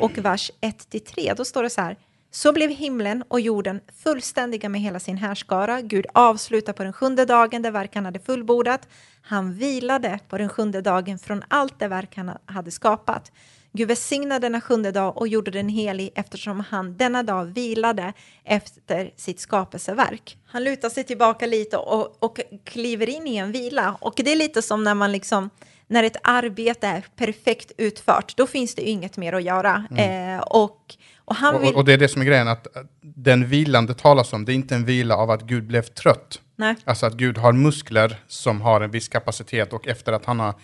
och 0.00 0.18
vers 0.18 0.50
1-3, 0.60 1.34
då 1.36 1.44
står 1.44 1.62
det 1.62 1.70
så 1.70 1.80
här, 1.80 1.96
så 2.30 2.52
blev 2.52 2.70
himlen 2.70 3.24
och 3.28 3.40
jorden 3.40 3.80
fullständiga 4.02 4.68
med 4.68 4.80
hela 4.80 5.00
sin 5.00 5.16
härskara. 5.16 5.80
Gud 5.80 6.06
avslutade 6.14 6.76
på 6.76 6.82
den 6.82 6.92
sjunde 6.92 7.24
dagen 7.24 7.62
det 7.62 7.70
verk 7.70 7.94
han 7.94 8.04
hade 8.04 8.20
fullbordat. 8.20 8.88
Han 9.22 9.54
vilade 9.54 10.18
på 10.28 10.38
den 10.38 10.48
sjunde 10.48 10.80
dagen 10.80 11.18
från 11.18 11.42
allt 11.48 11.78
det 11.78 11.88
verk 11.88 12.16
han 12.16 12.30
hade 12.46 12.70
skapat. 12.70 13.32
Gud 13.72 13.88
välsignade 13.88 14.46
denna 14.46 14.60
sjunde 14.60 14.90
dag 14.90 15.16
och 15.16 15.28
gjorde 15.28 15.50
den 15.50 15.68
helig 15.68 16.12
eftersom 16.14 16.60
han 16.60 16.96
denna 16.96 17.22
dag 17.22 17.44
vilade 17.44 18.12
efter 18.44 19.10
sitt 19.16 19.40
skapelseverk. 19.40 20.38
Han 20.46 20.64
lutar 20.64 20.88
sig 20.88 21.04
tillbaka 21.04 21.46
lite 21.46 21.76
och, 21.76 22.24
och 22.24 22.40
kliver 22.64 23.08
in 23.08 23.26
i 23.26 23.36
en 23.36 23.52
vila. 23.52 23.96
Och 24.00 24.14
det 24.16 24.32
är 24.32 24.36
lite 24.36 24.62
som 24.62 24.84
när 24.84 24.94
man 24.94 25.12
liksom 25.12 25.50
när 25.86 26.02
ett 26.02 26.16
arbete 26.22 26.86
är 26.86 27.06
perfekt 27.16 27.72
utfört, 27.78 28.36
då 28.36 28.46
finns 28.46 28.74
det 28.74 28.82
inget 28.82 29.16
mer 29.16 29.32
att 29.32 29.42
göra. 29.42 29.84
Mm. 29.90 30.36
Eh, 30.36 30.42
och, 30.42 30.96
och, 31.26 31.36
han 31.36 31.60
vill... 31.60 31.70
och, 31.70 31.76
och, 31.76 31.84
det 31.84 31.92
är 31.92 31.98
det 31.98 32.08
som 32.08 32.22
är 32.22 32.26
grejen, 32.26 32.48
att 32.48 32.66
den 33.00 33.46
vilan 33.46 33.86
det 33.86 33.94
talas 33.94 34.32
om, 34.32 34.44
det 34.44 34.52
är 34.52 34.54
inte 34.54 34.74
en 34.74 34.84
vila 34.84 35.16
av 35.16 35.30
att 35.30 35.42
Gud 35.42 35.64
blev 35.66 35.82
trött. 35.82 36.40
Nej. 36.56 36.74
Alltså 36.84 37.06
att 37.06 37.14
Gud 37.14 37.38
har 37.38 37.52
muskler 37.52 38.16
som 38.28 38.60
har 38.60 38.80
en 38.80 38.90
viss 38.90 39.08
kapacitet 39.08 39.72
och 39.72 39.88
efter 39.88 40.12
att 40.12 40.24
han 40.24 40.40
har 40.40 40.54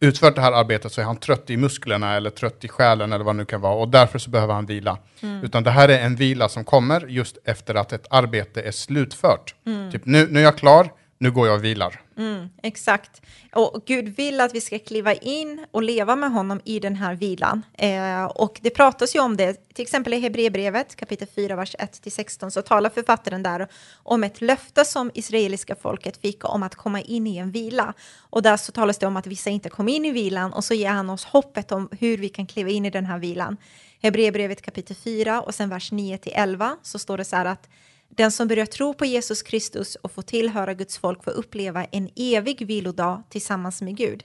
utfört 0.00 0.34
det 0.34 0.40
här 0.40 0.52
arbetet 0.52 0.92
så 0.92 1.00
är 1.00 1.04
han 1.04 1.16
trött 1.16 1.50
i 1.50 1.56
musklerna 1.56 2.16
eller 2.16 2.30
trött 2.30 2.64
i 2.64 2.68
själen 2.68 3.12
eller 3.12 3.24
vad 3.24 3.34
det 3.34 3.36
nu 3.36 3.44
kan 3.44 3.60
vara 3.60 3.74
och 3.74 3.88
därför 3.88 4.18
så 4.18 4.30
behöver 4.30 4.54
han 4.54 4.66
vila. 4.66 4.98
Mm. 5.20 5.44
Utan 5.44 5.62
det 5.62 5.70
här 5.70 5.88
är 5.88 5.98
en 5.98 6.16
vila 6.16 6.48
som 6.48 6.64
kommer 6.64 7.06
just 7.08 7.38
efter 7.44 7.74
att 7.74 7.92
ett 7.92 8.06
arbete 8.10 8.62
är 8.62 8.70
slutfört. 8.70 9.54
Mm. 9.66 9.90
Typ 9.90 10.06
nu, 10.06 10.28
nu 10.30 10.40
är 10.40 10.44
jag 10.44 10.58
klar, 10.58 10.92
nu 11.18 11.30
går 11.30 11.46
jag 11.46 11.56
och 11.56 11.64
vilar. 11.64 12.00
Mm, 12.16 12.48
exakt. 12.62 13.22
Och 13.52 13.82
Gud 13.86 14.08
vill 14.08 14.40
att 14.40 14.54
vi 14.54 14.60
ska 14.60 14.78
kliva 14.78 15.14
in 15.14 15.66
och 15.70 15.82
leva 15.82 16.16
med 16.16 16.32
honom 16.32 16.60
i 16.64 16.80
den 16.80 16.96
här 16.96 17.14
vilan. 17.14 17.62
Eh, 17.72 18.24
och 18.24 18.60
det 18.62 18.70
pratas 18.70 19.16
ju 19.16 19.20
om 19.20 19.36
det, 19.36 19.74
till 19.74 19.82
exempel 19.82 20.14
i 20.14 20.20
Hebreerbrevet 20.20 20.96
kapitel 20.96 21.28
4, 21.34 21.56
vers 21.56 21.76
1-16, 21.78 22.50
så 22.50 22.62
talar 22.62 22.90
författaren 22.90 23.42
där 23.42 23.68
om 23.94 24.24
ett 24.24 24.40
löfte 24.40 24.84
som 24.84 25.10
israeliska 25.14 25.76
folket 25.76 26.16
fick 26.16 26.44
om 26.44 26.62
att 26.62 26.74
komma 26.74 27.00
in 27.00 27.26
i 27.26 27.36
en 27.36 27.50
vila. 27.50 27.94
Och 28.18 28.42
där 28.42 28.56
så 28.56 28.72
talas 28.72 28.98
det 28.98 29.06
om 29.06 29.16
att 29.16 29.26
vissa 29.26 29.50
inte 29.50 29.68
kom 29.68 29.88
in 29.88 30.04
i 30.04 30.10
vilan 30.10 30.52
och 30.52 30.64
så 30.64 30.74
ger 30.74 30.90
han 30.90 31.10
oss 31.10 31.24
hoppet 31.24 31.72
om 31.72 31.88
hur 32.00 32.18
vi 32.18 32.28
kan 32.28 32.46
kliva 32.46 32.70
in 32.70 32.86
i 32.86 32.90
den 32.90 33.06
här 33.06 33.18
vilan. 33.18 33.56
Hebreerbrevet 34.02 34.62
kapitel 34.62 34.96
4 34.96 35.40
och 35.40 35.54
sen 35.54 35.68
vers 35.68 35.92
9-11 35.92 36.76
så 36.82 36.98
står 36.98 37.18
det 37.18 37.24
så 37.24 37.36
här 37.36 37.44
att 37.44 37.68
den 38.16 38.30
som 38.30 38.48
börjar 38.48 38.66
tro 38.66 38.94
på 38.94 39.04
Jesus 39.04 39.42
Kristus 39.42 39.94
och 39.94 40.12
får 40.12 40.22
tillhöra 40.22 40.74
Guds 40.74 40.98
folk 40.98 41.24
får 41.24 41.30
uppleva 41.30 41.84
en 41.84 42.10
evig 42.16 42.66
vilodag 42.66 43.22
tillsammans 43.28 43.82
med 43.82 43.96
Gud. 43.96 44.24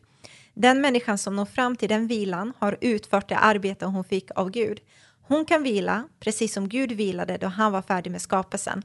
Den 0.54 0.82
människan 0.82 1.18
som 1.18 1.36
når 1.36 1.46
fram 1.46 1.76
till 1.76 1.90
den 1.90 2.08
vilan 2.08 2.54
har 2.60 2.78
utfört 2.82 3.30
det 3.30 3.38
arbete 3.38 3.86
hon 3.86 4.04
fick 4.04 4.32
av 4.36 4.50
Gud. 4.50 4.80
Hon 5.22 5.46
kan 5.46 5.64
vila, 5.64 6.08
precis 6.20 6.54
som 6.54 6.70
Gud 6.70 6.92
vilade 6.92 7.38
då 7.38 7.48
han 7.48 7.72
var 7.72 7.82
färdig 7.82 8.12
med 8.12 8.22
skapelsen. 8.22 8.84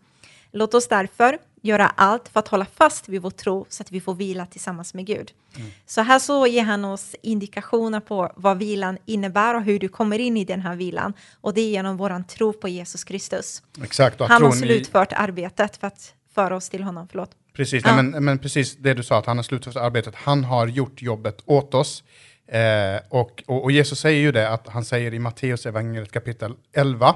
Låt 0.53 0.75
oss 0.75 0.89
därför 0.89 1.39
göra 1.65 1.87
allt 1.89 2.29
för 2.29 2.41
att 2.41 2.49
hålla 2.49 2.65
fast 2.65 3.09
vid 3.09 3.23
vår 3.23 3.31
tro 3.31 3.67
så 3.69 3.83
att 3.83 3.93
vi 3.93 4.01
får 4.01 4.15
vila 4.15 4.47
tillsammans 4.47 4.95
med 4.95 5.07
Gud. 5.07 5.33
Mm. 5.57 5.71
Så 5.87 6.01
här 6.01 6.19
så 6.19 6.47
ger 6.47 6.63
han 6.63 6.85
oss 6.85 7.15
indikationer 7.23 8.01
på 8.01 8.33
vad 8.37 8.59
vilan 8.59 8.99
innebär 9.07 9.55
och 9.55 9.63
hur 9.63 9.79
du 9.79 9.89
kommer 9.89 10.19
in 10.19 10.37
i 10.37 10.45
den 10.45 10.61
här 10.61 10.77
vilan. 10.77 11.13
Och 11.41 11.55
det 11.55 11.61
är 11.61 11.69
genom 11.69 11.97
vår 11.97 12.23
tro 12.23 12.53
på 12.53 12.69
Jesus 12.69 13.05
Kristus. 13.05 13.63
Exakt. 13.83 14.21
Han 14.21 14.43
har 14.43 14.53
slutfört 14.53 15.13
i... 15.13 15.15
arbetet 15.15 15.77
för 15.77 15.87
att 15.87 16.15
föra 16.35 16.57
oss 16.57 16.69
till 16.69 16.83
honom. 16.83 17.09
Förlåt. 17.11 17.31
Precis, 17.53 17.85
ja. 17.85 17.95
nej, 17.95 18.05
men, 18.05 18.25
men, 18.25 18.39
precis 18.39 18.77
det 18.77 18.95
du 18.95 19.03
sa, 19.03 19.19
att 19.19 19.27
han 19.27 19.37
har 19.39 19.43
slutfört 19.43 19.77
arbetet. 19.77 20.15
Han 20.15 20.45
har 20.45 20.67
gjort 20.67 21.03
jobbet 21.03 21.43
åt 21.45 21.75
oss. 21.75 22.05
Eh, 22.49 22.61
och, 23.09 23.43
och, 23.47 23.65
och, 23.65 23.73
Jesus 23.73 24.01
säger 24.01 24.21
ju 24.21 24.33
det, 24.33 24.49
att 24.49 24.69
han 24.69 24.85
säger 24.85 25.15
i 25.15 25.19
Matteus 25.19 25.67
evangeliet 25.67 26.13
kapitel 26.13 26.55
11, 26.73 27.09
Eh, 27.09 27.15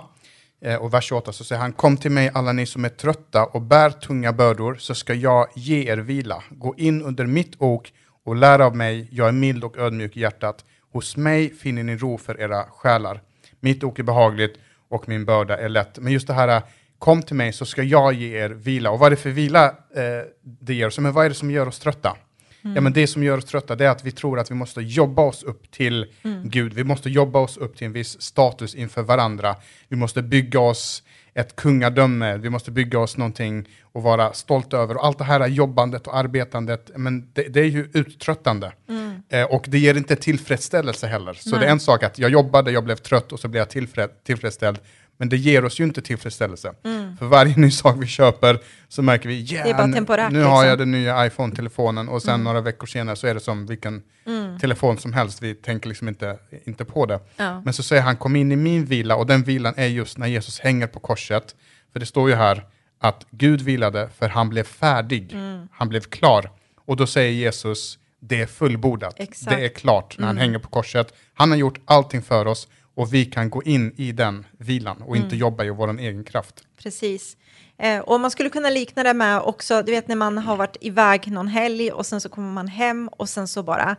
Eh, 0.61 0.77
och 0.77 0.95
vers 0.95 1.05
28 1.05 1.33
så 1.33 1.45
säger 1.45 1.63
han, 1.63 1.73
kom 1.73 1.97
till 1.97 2.11
mig 2.11 2.31
alla 2.35 2.53
ni 2.53 2.67
som 2.67 2.85
är 2.85 2.89
trötta 2.89 3.45
och 3.45 3.63
bär 3.63 3.91
tunga 3.91 4.33
bördor, 4.33 4.75
så 4.75 4.95
ska 4.95 5.15
jag 5.15 5.49
ge 5.55 5.93
er 5.93 5.97
vila. 5.97 6.43
Gå 6.51 6.75
in 6.77 7.03
under 7.03 7.27
mitt 7.27 7.53
ok 7.59 7.93
och 8.25 8.37
lär 8.37 8.59
av 8.59 8.77
mig, 8.77 9.09
jag 9.11 9.29
är 9.29 9.33
mild 9.33 9.65
och 9.65 9.79
ödmjuk 9.79 10.17
i 10.17 10.21
hjärtat. 10.21 10.65
Hos 10.93 11.17
mig 11.17 11.55
finner 11.55 11.83
ni 11.83 11.97
ro 11.97 12.19
för 12.19 12.41
era 12.41 12.65
själar. 12.65 13.21
Mitt 13.61 13.85
ok 13.85 13.99
är 13.99 14.03
behagligt 14.03 14.57
och 14.89 15.09
min 15.09 15.25
börda 15.25 15.57
är 15.57 15.69
lätt. 15.69 15.99
Men 15.99 16.13
just 16.13 16.27
det 16.27 16.33
här, 16.33 16.49
eh, 16.49 16.63
kom 16.99 17.23
till 17.23 17.37
mig 17.37 17.53
så 17.53 17.67
ska 17.67 17.83
jag 17.83 18.13
ge 18.13 18.39
er 18.39 18.51
vila. 18.51 18.91
Och 18.91 18.99
vad 18.99 19.07
är 19.07 19.11
det 19.11 19.17
för 19.17 19.31
vila 19.31 19.67
eh, 19.67 20.25
det 20.43 20.75
ger 20.75 20.87
oss? 20.87 20.99
Men 20.99 21.13
vad 21.13 21.25
är 21.25 21.29
det 21.29 21.35
som 21.35 21.51
gör 21.51 21.69
oss 21.69 21.79
trötta? 21.79 22.17
Mm. 22.65 22.77
Ja, 22.77 22.81
men 22.81 22.93
det 22.93 23.07
som 23.07 23.23
gör 23.23 23.39
oss 23.39 23.45
trötta 23.45 23.77
det 23.77 23.87
är 23.87 23.91
att 23.91 24.05
vi 24.05 24.11
tror 24.11 24.39
att 24.39 24.51
vi 24.51 24.55
måste 24.55 24.81
jobba 24.81 25.23
oss 25.23 25.43
upp 25.43 25.71
till 25.71 26.07
mm. 26.23 26.49
Gud. 26.49 26.73
Vi 26.73 26.85
måste 26.85 27.11
jobba 27.11 27.39
oss 27.39 27.57
upp 27.57 27.77
till 27.77 27.87
en 27.87 27.93
viss 27.93 28.23
status 28.23 28.75
inför 28.75 29.03
varandra. 29.03 29.57
Vi 29.89 29.97
måste 29.97 30.23
bygga 30.23 30.61
oss 30.61 31.03
ett 31.35 31.57
kungadöme, 31.57 32.37
vi 32.37 32.51
måste 32.51 32.71
bygga 32.71 32.99
oss 32.99 33.17
någonting 33.17 33.69
och 33.83 34.03
vara 34.03 34.33
stolta 34.33 34.77
över. 34.77 34.97
Och 34.97 35.07
allt 35.07 35.19
det 35.19 35.25
här 35.25 35.47
jobbandet 35.47 36.07
och 36.07 36.17
arbetandet, 36.17 36.91
men 36.97 37.31
det, 37.33 37.43
det 37.43 37.61
är 37.61 37.65
ju 37.65 37.91
uttröttande. 37.93 38.73
Mm. 38.89 39.23
Eh, 39.29 39.45
och 39.45 39.65
det 39.69 39.79
ger 39.79 39.97
inte 39.97 40.17
tillfredsställelse 40.17 41.07
heller. 41.07 41.33
Så 41.33 41.51
Nej. 41.51 41.61
det 41.61 41.67
är 41.67 41.71
en 41.71 41.81
sak 41.81 42.03
att 42.03 42.19
jag 42.19 42.31
jobbade, 42.31 42.71
jag 42.71 42.85
blev 42.85 42.97
trött 42.97 43.33
och 43.33 43.41
så 43.41 43.49
blev 43.49 43.61
jag 43.61 43.71
tillfred, 43.71 44.11
tillfredsställd. 44.25 44.79
Men 45.19 45.29
det 45.29 45.37
ger 45.37 45.65
oss 45.65 45.81
ju 45.81 45.85
inte 45.85 46.03
tillfredsställelse. 46.03 46.75
Mm. 46.85 47.17
För 47.17 47.27
varje 47.27 47.57
ny 47.57 47.71
sak 47.71 47.97
vi 47.99 48.07
köper 48.07 48.59
så 48.89 49.03
märker 49.03 49.29
vi, 49.29 49.55
yeah, 49.55 49.89
nu, 49.89 50.01
nu 50.01 50.07
har 50.07 50.31
liksom. 50.31 50.67
jag 50.67 50.79
den 50.79 50.91
nya 50.91 51.27
iPhone-telefonen 51.27 52.09
och 52.09 52.23
sen 52.23 52.35
mm. 52.35 52.45
några 52.45 52.61
veckor 52.61 52.87
senare 52.87 53.17
så 53.17 53.27
är 53.27 53.35
det 53.35 53.41
som 53.41 53.67
vilken 53.67 54.03
mm. 54.27 54.59
telefon 54.59 54.99
som 54.99 55.13
helst. 55.13 55.43
Vi 55.43 55.55
tänker 55.55 55.89
liksom 55.89 56.09
inte, 56.09 56.39
inte 56.65 56.85
på 56.85 57.07
det. 57.07 57.21
Ja. 57.37 57.61
Men 57.65 57.75
så 57.75 57.83
säger 57.83 58.03
han, 58.03 58.17
kom 58.17 58.37
in 58.37 58.53
i 58.53 58.57
min 58.57 58.85
vila 58.85 59.17
och 59.17 59.27
den 59.27 59.43
vilan 59.43 59.75
är 59.77 59.87
just 59.87 60.19
när 60.19 60.27
Jesus 60.27 60.61
hänger 60.61 60.87
på 60.87 61.01
korset. 61.01 61.55
För 61.93 62.01
det 62.01 62.07
står 62.07 62.29
ju 62.29 62.35
här 62.35 62.65
att 63.01 63.27
Gud 63.31 63.61
vilade 63.61 64.09
för 64.19 64.29
han 64.29 64.49
blev 64.49 64.65
färdig, 64.65 65.33
mm. 65.33 65.69
han 65.73 65.89
blev 65.89 66.01
klar. 66.01 66.51
Och 66.85 66.97
då 66.97 67.07
säger 67.07 67.33
Jesus, 67.33 67.99
det 68.21 68.41
är 68.41 68.47
fullbordat, 68.47 69.15
Exakt. 69.17 69.57
det 69.57 69.65
är 69.65 69.69
klart 69.69 70.19
när 70.19 70.27
han 70.27 70.37
mm. 70.37 70.49
hänger 70.49 70.59
på 70.59 70.69
korset. 70.69 71.15
Han 71.35 71.51
har 71.51 71.59
gjort 71.59 71.81
allting 71.85 72.23
för 72.23 72.47
oss 72.47 72.69
och 72.99 73.15
vi 73.15 73.25
kan 73.25 73.51
gå 73.51 73.63
in 73.63 73.93
i 73.97 74.13
den 74.13 74.47
vilan 74.59 75.03
och 75.03 75.17
mm. 75.17 75.25
inte 75.25 75.37
jobba 75.37 75.65
i 75.65 75.71
vår 75.71 75.99
egen 75.99 76.25
kraft. 76.25 76.65
Precis. 76.83 77.37
Eh, 77.79 77.99
och 77.99 78.21
man 78.21 78.31
skulle 78.31 78.51
kunna 78.51 78.71
likna 78.71 79.03
det 79.03 79.15
med 79.15 79.41
också, 79.41 79.83
du 79.83 79.93
vet 79.93 80.09
när 80.09 80.17
man 80.17 80.39
har 80.39 80.57
varit 80.57 80.77
iväg 80.81 81.31
någon 81.31 81.49
helg 81.49 81.93
och 81.93 82.07
sen 82.07 82.21
så 82.21 82.29
kommer 82.29 82.53
man 82.53 82.69
hem 82.69 83.09
och 83.09 83.29
sen 83.29 83.49
så 83.49 83.63
bara 83.63 83.97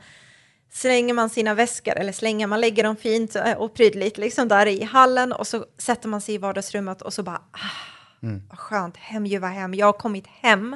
slänger 0.71 1.13
man 1.13 1.29
sina 1.29 1.53
väskor, 1.53 1.93
eller 1.97 2.11
slänger, 2.11 2.47
man 2.47 2.61
lägger 2.61 2.83
dem 2.83 2.95
fint 2.95 3.35
eh, 3.35 3.53
och 3.53 3.73
prydligt 3.73 4.17
liksom 4.17 4.47
där 4.47 4.65
i 4.65 4.83
hallen 4.83 5.31
och 5.31 5.47
så 5.47 5.65
sätter 5.77 6.09
man 6.09 6.21
sig 6.21 6.35
i 6.35 6.37
vardagsrummet 6.37 7.01
och 7.01 7.13
så 7.13 7.23
bara, 7.23 7.41
ah, 7.51 8.23
mm. 8.23 8.43
vad 8.49 8.59
skönt, 8.59 8.97
hemljuva 8.97 9.47
hem, 9.47 9.73
jag 9.73 9.85
har 9.85 9.93
kommit 9.93 10.27
hem 10.27 10.75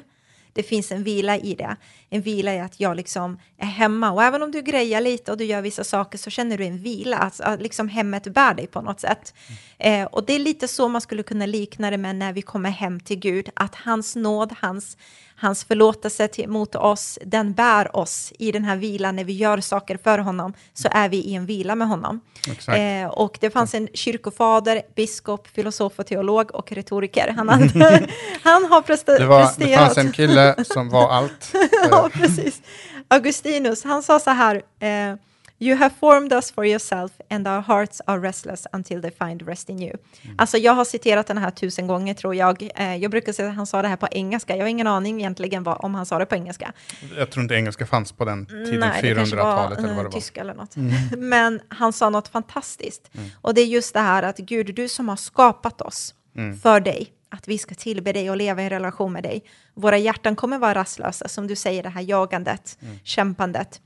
det 0.54 0.64
finns 0.64 0.92
en 0.92 1.04
vila 1.04 1.38
i 1.38 1.56
det. 1.56 1.76
En 2.10 2.22
vila 2.22 2.54
i 2.54 2.60
att 2.60 2.80
jag 2.80 2.98
liksom 2.98 3.40
är 3.58 3.66
hemma 3.66 4.12
och 4.12 4.24
även 4.24 4.44
om 4.44 4.52
du 4.52 4.62
grejar 4.62 5.02
lite 5.02 5.32
och 5.32 5.38
du 5.38 5.46
gör 5.46 5.62
vissa 5.62 5.84
saker 5.84 6.18
så 6.18 6.30
känner 6.30 6.58
du 6.58 6.66
en 6.66 6.78
vila, 6.78 7.18
alltså 7.18 7.44
att 7.44 7.62
liksom 7.62 7.90
hemmet 7.90 8.24
bär 8.24 8.54
dig 8.54 8.68
på 8.68 8.82
något 8.82 9.00
sätt. 9.00 9.34
Mm. 9.80 10.02
Eh, 10.02 10.08
och 10.08 10.26
det 10.26 10.34
är 10.34 10.40
lite 10.40 10.68
så 10.68 10.88
man 10.88 11.02
skulle 11.02 11.24
kunna 11.24 11.46
likna 11.46 11.92
det 11.92 11.98
med 11.98 12.16
när 12.16 12.34
vi 12.34 12.42
kommer 12.42 12.70
hem 12.70 13.00
till 13.00 13.20
Gud, 13.20 13.50
att 13.54 13.76
hans 13.76 14.16
nåd, 14.16 14.56
hans, 14.62 14.98
hans 15.44 15.64
förlåtelse 15.64 16.28
till, 16.28 16.50
mot 16.50 16.76
oss, 16.76 17.20
den 17.26 17.54
bär 17.54 17.96
oss 17.96 18.34
i 18.40 18.52
den 18.52 18.66
här 18.66 18.78
vilan 18.78 19.16
när 19.16 19.24
vi 19.24 19.34
gör 19.34 19.58
saker 19.62 19.98
för 20.04 20.18
honom, 20.18 20.54
så 20.74 20.88
är 20.92 21.10
vi 21.10 21.18
i 21.18 21.36
en 21.36 21.46
vila 21.46 21.76
med 21.76 21.88
honom. 21.88 22.22
Eh, 22.68 23.08
och 23.08 23.38
det 23.42 23.50
fanns 23.50 23.74
en 23.74 23.88
kyrkofader, 23.94 24.82
biskop, 24.96 25.48
filosof 25.48 25.94
och 26.00 26.06
teolog 26.06 26.56
och 26.56 26.72
retoriker. 26.72 27.34
Han, 27.38 27.50
hade, 27.50 28.08
han 28.44 28.66
har 28.66 28.82
presterat... 28.82 29.20
Det, 29.20 29.26
var, 29.26 29.52
det 29.58 29.78
fanns 29.78 29.98
en 29.98 30.12
kille 30.12 30.56
som 30.64 30.90
var 30.90 31.10
allt. 31.10 31.54
ja, 31.92 32.10
precis. 32.14 32.62
Augustinus, 33.08 33.84
han 33.84 34.04
sa 34.04 34.20
så 34.20 34.30
här, 34.30 34.56
eh, 34.80 35.16
You 35.64 35.78
have 35.78 35.94
formed 36.00 36.34
us 36.34 36.52
for 36.52 36.66
yourself 36.66 37.12
and 37.30 37.48
our 37.48 37.62
hearts 37.62 38.02
are 38.08 38.20
restless 38.20 38.68
until 38.74 39.02
they 39.02 39.12
find 39.12 39.48
rest 39.48 39.70
in 39.70 39.82
you. 39.82 39.98
Mm. 40.22 40.36
Alltså 40.38 40.58
jag 40.58 40.74
har 40.74 40.86
citerat 40.86 41.28
den 41.28 41.38
här 41.38 41.52
tusen 41.52 41.88
gånger 41.88 42.14
tror 42.14 42.36
jag. 42.36 42.70
Eh, 42.76 42.96
jag 42.96 43.12
brukar 43.12 43.34
säga 43.34 43.50
att 43.50 43.56
han 43.56 43.68
sa 43.68 43.82
det 43.82 43.88
här 43.88 43.96
på 43.96 44.08
engelska. 44.12 44.56
Jag 44.56 44.64
har 44.64 44.70
ingen 44.70 44.88
aning 44.88 45.20
egentligen 45.20 45.64
vad, 45.64 45.78
om 45.80 45.96
han 45.96 46.06
sa 46.06 46.20
det 46.20 46.26
på 46.26 46.36
engelska. 46.36 46.74
Jag 47.18 47.30
tror 47.30 47.44
inte 47.44 47.56
engelska 47.56 47.86
fanns 47.86 48.12
på 48.12 48.26
den 48.26 48.46
tiden, 48.46 48.84
400-talet 48.84 49.80
eller 49.80 49.88
vad 49.88 49.98
det 49.98 50.04
var. 50.04 50.12
Tyska 50.12 50.42
eller 50.42 50.54
något. 50.54 50.76
Mm. 50.76 50.94
Men 51.30 51.62
han 51.68 51.94
sa 51.94 52.10
något 52.10 52.28
fantastiskt. 52.28 53.12
Mm. 53.14 53.30
Och 53.42 53.54
det 53.54 53.62
är 53.62 53.66
just 53.66 53.94
det 53.94 54.00
här 54.00 54.24
att 54.24 54.38
Gud, 54.38 54.76
du 54.76 54.90
som 54.90 55.10
har 55.10 55.16
skapat 55.16 55.82
oss 55.82 56.14
mm. 56.36 56.60
för 56.60 56.80
dig, 56.80 57.14
att 57.30 57.48
vi 57.48 57.58
ska 57.58 57.76
tillbe 57.76 58.14
dig 58.14 58.30
och 58.30 58.38
leva 58.38 58.62
i 58.62 58.64
en 58.64 58.70
relation 58.70 59.14
med 59.14 59.24
dig. 59.24 59.44
Våra 59.74 59.98
hjärtan 59.98 60.36
kommer 60.36 60.58
vara 60.58 60.74
rastlösa, 60.74 61.28
som 61.28 61.48
du 61.48 61.56
säger, 61.56 61.84
det 61.84 61.90
här 61.90 62.02
jagandet, 62.02 62.78
mm. 62.82 63.00
kämpandet 63.04 63.82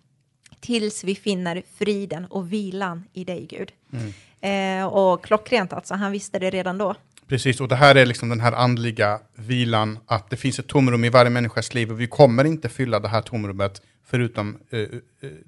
tills 0.67 1.03
vi 1.03 1.15
finner 1.15 1.63
friden 1.77 2.25
och 2.25 2.53
vilan 2.53 3.03
i 3.13 3.23
dig, 3.23 3.47
Gud. 3.49 3.71
Mm. 3.93 4.81
Eh, 4.81 4.87
och 4.87 5.25
klockrent 5.25 5.73
alltså, 5.73 5.93
han 5.93 6.11
visste 6.11 6.39
det 6.39 6.49
redan 6.49 6.77
då. 6.77 6.95
Precis, 7.27 7.61
och 7.61 7.67
det 7.67 7.75
här 7.75 7.95
är 7.95 8.05
liksom 8.05 8.29
den 8.29 8.39
här 8.39 8.51
andliga 8.51 9.19
vilan, 9.35 9.99
att 10.05 10.29
det 10.29 10.37
finns 10.37 10.59
ett 10.59 10.67
tomrum 10.67 11.03
i 11.03 11.09
varje 11.09 11.29
människas 11.29 11.73
liv 11.73 11.91
och 11.91 12.01
vi 12.01 12.07
kommer 12.07 12.43
inte 12.43 12.69
fylla 12.69 12.99
det 12.99 13.07
här 13.07 13.21
tomrummet 13.21 13.81
förutom 14.05 14.57
eh, 14.69 14.79
eh 14.79 14.87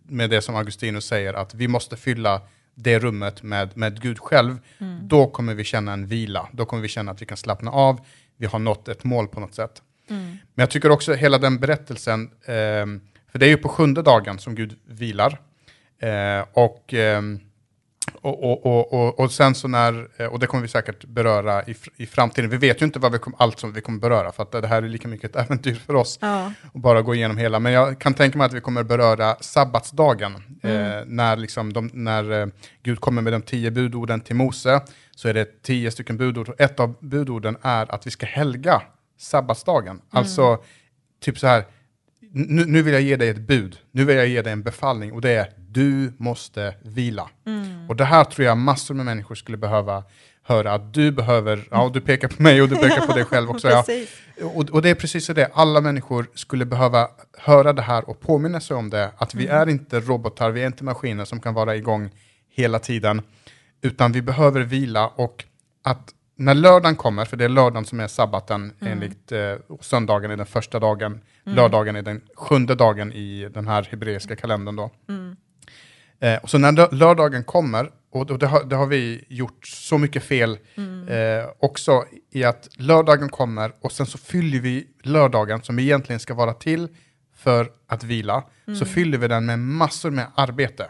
med 0.04 0.30
det 0.30 0.42
som 0.42 0.56
Augustinus 0.56 1.06
säger, 1.06 1.34
att 1.34 1.54
vi 1.54 1.68
måste 1.68 1.98
fylla 1.98 2.42
det 2.76 3.00
rummet 3.00 3.44
med, 3.44 3.78
med 3.78 4.02
Gud 4.02 4.20
själv. 4.20 4.58
Mm. 4.78 5.08
Då 5.08 5.28
kommer 5.28 5.54
vi 5.54 5.64
känna 5.64 5.94
en 5.94 6.08
vila, 6.08 6.50
då 6.52 6.66
kommer 6.66 6.82
vi 6.82 6.90
känna 6.90 7.12
att 7.12 7.22
vi 7.22 7.26
kan 7.26 7.38
slappna 7.38 7.72
av, 7.72 8.00
vi 8.38 8.46
har 8.46 8.60
nått 8.60 8.88
ett 8.88 9.04
mål 9.04 9.28
på 9.28 9.40
något 9.40 9.56
sätt. 9.56 9.82
Mm. 10.10 10.26
Men 10.26 10.64
jag 10.64 10.70
tycker 10.70 10.92
också 10.92 11.14
hela 11.14 11.38
den 11.38 11.60
berättelsen, 11.60 12.32
eh, 12.46 12.86
för 13.32 13.40
det 13.40 13.46
är 13.46 13.50
ju 13.50 13.58
på 13.58 13.70
sjunde 13.70 14.02
dagen 14.02 14.40
som 14.40 14.56
Gud 14.56 14.80
vilar. 14.88 15.40
Eh, 16.00 16.46
och, 16.54 16.94
eh, 16.94 17.22
Och, 18.22 18.66
och, 18.66 18.94
och, 18.94 19.20
och, 19.20 19.32
sen 19.32 19.56
så 19.56 19.68
när, 19.68 20.08
eh, 20.18 20.28
och 20.28 20.40
det 20.40 20.48
kommer 20.48 20.62
vi 20.62 20.68
säkert 20.68 21.06
beröra 21.06 21.64
i, 21.64 21.76
i 21.98 22.06
framtiden. 22.06 22.50
Vi 22.50 22.58
vet 22.58 22.82
ju 22.82 22.86
inte 22.86 23.00
vad 23.00 23.12
vi 23.12 23.20
kom, 23.20 23.36
allt 23.38 23.60
som 23.60 23.74
vi 23.74 23.82
kommer 23.82 24.00
beröra, 24.00 24.32
för 24.32 24.44
att 24.44 24.52
det 24.52 24.68
här 24.68 24.84
är 24.84 24.88
lika 24.90 25.08
mycket 25.08 25.36
ett 25.36 25.36
äventyr 25.46 25.76
för 25.76 25.96
oss. 25.96 26.18
Ja. 26.22 26.54
Och 26.74 26.80
bara 26.80 27.02
gå 27.02 27.16
igenom 27.16 27.38
hela. 27.38 27.60
Men 27.60 27.72
jag 27.72 28.00
kan 28.00 28.14
tänka 28.14 28.38
mig 28.38 28.46
att 28.46 28.54
vi 28.54 28.62
kommer 28.62 28.84
beröra 28.84 29.36
sabbatsdagen. 29.42 30.34
Eh, 30.64 31.06
när 31.06 31.36
liksom 31.38 31.74
de, 31.74 31.90
när 31.94 32.32
eh, 32.42 32.48
Gud 32.84 33.00
kommer 33.00 33.22
med 33.22 33.34
de 33.34 33.42
tio 33.42 33.72
budorden 33.72 34.22
till 34.22 34.36
Mose, 34.36 34.82
så 35.16 35.28
är 35.30 35.34
det 35.34 35.62
tio 35.62 35.92
stycken 35.92 36.18
budord. 36.18 36.50
Och 36.50 36.62
ett 36.62 36.80
av 36.80 36.96
budorden 37.00 37.58
är 37.62 37.92
att 37.96 38.08
vi 38.08 38.12
ska 38.12 38.26
helga 38.26 38.82
sabbatsdagen. 39.18 40.02
Alltså, 40.10 40.58
typ 41.22 41.40
så 41.40 41.48
här, 41.48 41.66
nu, 42.32 42.66
nu 42.66 42.82
vill 42.82 42.94
jag 42.94 43.02
ge 43.02 43.16
dig 43.16 43.30
ett 43.30 43.48
bud, 43.48 43.78
nu 43.92 44.06
vill 44.06 44.18
jag 44.18 44.28
ge 44.28 44.42
dig 44.42 44.54
en 44.54 44.64
befallning 44.64 45.12
och 45.12 45.22
det 45.22 45.30
är 45.30 45.50
du 45.58 46.14
måste 46.18 46.76
vila. 46.82 47.30
Och 47.90 47.96
det 47.96 48.06
här 48.06 48.24
tror 48.24 48.46
jag 48.46 48.58
massor 48.58 48.94
med 48.94 49.06
människor 49.06 49.36
skulle 49.36 49.58
behöva 49.58 50.04
höra, 50.44 50.74
att 50.74 50.94
du 50.94 51.12
behöver, 51.12 51.68
ja 51.72 51.92
du 51.94 52.02
pekar 52.02 52.28
på 52.28 52.44
mig 52.44 52.62
och 52.62 52.70
du 52.70 52.76
pekar 52.76 53.08
på 53.08 53.14
dig 53.14 53.26
själv 53.26 53.50
också. 53.50 53.70
Ja. 53.70 53.84
Och, 54.42 54.70
och 54.70 54.82
det 54.82 54.90
är 54.90 54.96
precis 54.96 55.26
så 55.26 55.34
det, 55.34 55.50
alla 55.54 55.82
människor 55.82 56.28
skulle 56.34 56.66
behöva 56.66 57.08
höra 57.38 57.74
det 57.74 57.82
här 57.82 58.10
och 58.10 58.20
påminna 58.20 58.60
sig 58.60 58.78
om 58.78 58.90
det, 58.90 59.12
att 59.18 59.36
vi 59.36 59.48
är 59.48 59.70
inte 59.70 60.00
robotar, 60.00 60.52
vi 60.52 60.62
är 60.62 60.68
inte 60.68 60.84
maskiner 60.84 61.26
som 61.26 61.40
kan 61.40 61.54
vara 61.54 61.76
igång 61.76 62.10
hela 62.50 62.80
tiden, 62.80 63.22
utan 63.82 64.12
vi 64.12 64.22
behöver 64.22 64.62
vila 64.62 65.08
och 65.08 65.44
att 65.84 66.14
när 66.36 66.54
lördagen 66.54 66.96
kommer, 66.96 67.26
för 67.26 67.38
det 67.38 67.46
är 67.46 67.50
lördagen 67.50 67.86
som 67.86 68.00
är 68.00 68.08
sabbaten 68.08 68.74
enligt 68.82 69.32
eh, 69.32 69.56
söndagen 69.82 70.32
är 70.32 70.38
den 70.38 70.46
första 70.46 70.80
dagen, 70.80 71.22
lördagen 71.56 71.96
är 71.96 72.02
den 72.02 72.22
sjunde 72.36 72.76
dagen 72.76 73.14
i 73.14 73.50
den 73.54 73.68
här 73.68 73.88
hebreiska 73.92 74.36
kalendern 74.36 74.76
då. 74.76 74.92
Eh, 76.20 76.38
och 76.44 76.50
så 76.50 76.58
när 76.58 76.72
lö- 76.72 76.92
lördagen 76.96 77.44
kommer, 77.44 77.90
och, 78.12 78.40
det, 78.40 78.48
har, 78.48 78.64
det 78.64 78.76
har 78.76 78.86
vi 78.88 79.26
gjort 79.28 79.68
så 79.68 79.98
mycket 79.98 80.24
fel 80.24 80.58
eh, 81.10 81.50
också 81.60 82.04
i 82.32 82.44
att 82.44 82.68
lördagen 82.76 83.30
kommer 83.30 83.72
och 83.82 83.92
sen 83.92 84.06
så 84.06 84.18
fyller 84.18 84.60
vi 84.60 84.88
lördagen 85.04 85.62
som 85.62 85.80
egentligen 85.80 86.20
ska 86.20 86.34
vara 86.34 86.54
till 86.54 86.88
för 87.36 87.70
att 87.88 88.04
vila, 88.04 88.44
så 88.80 88.86
fyller 88.86 89.18
vi 89.18 89.28
den 89.28 89.46
med 89.46 89.60
massor 89.60 90.12
med 90.12 90.26
arbete. 90.36 90.88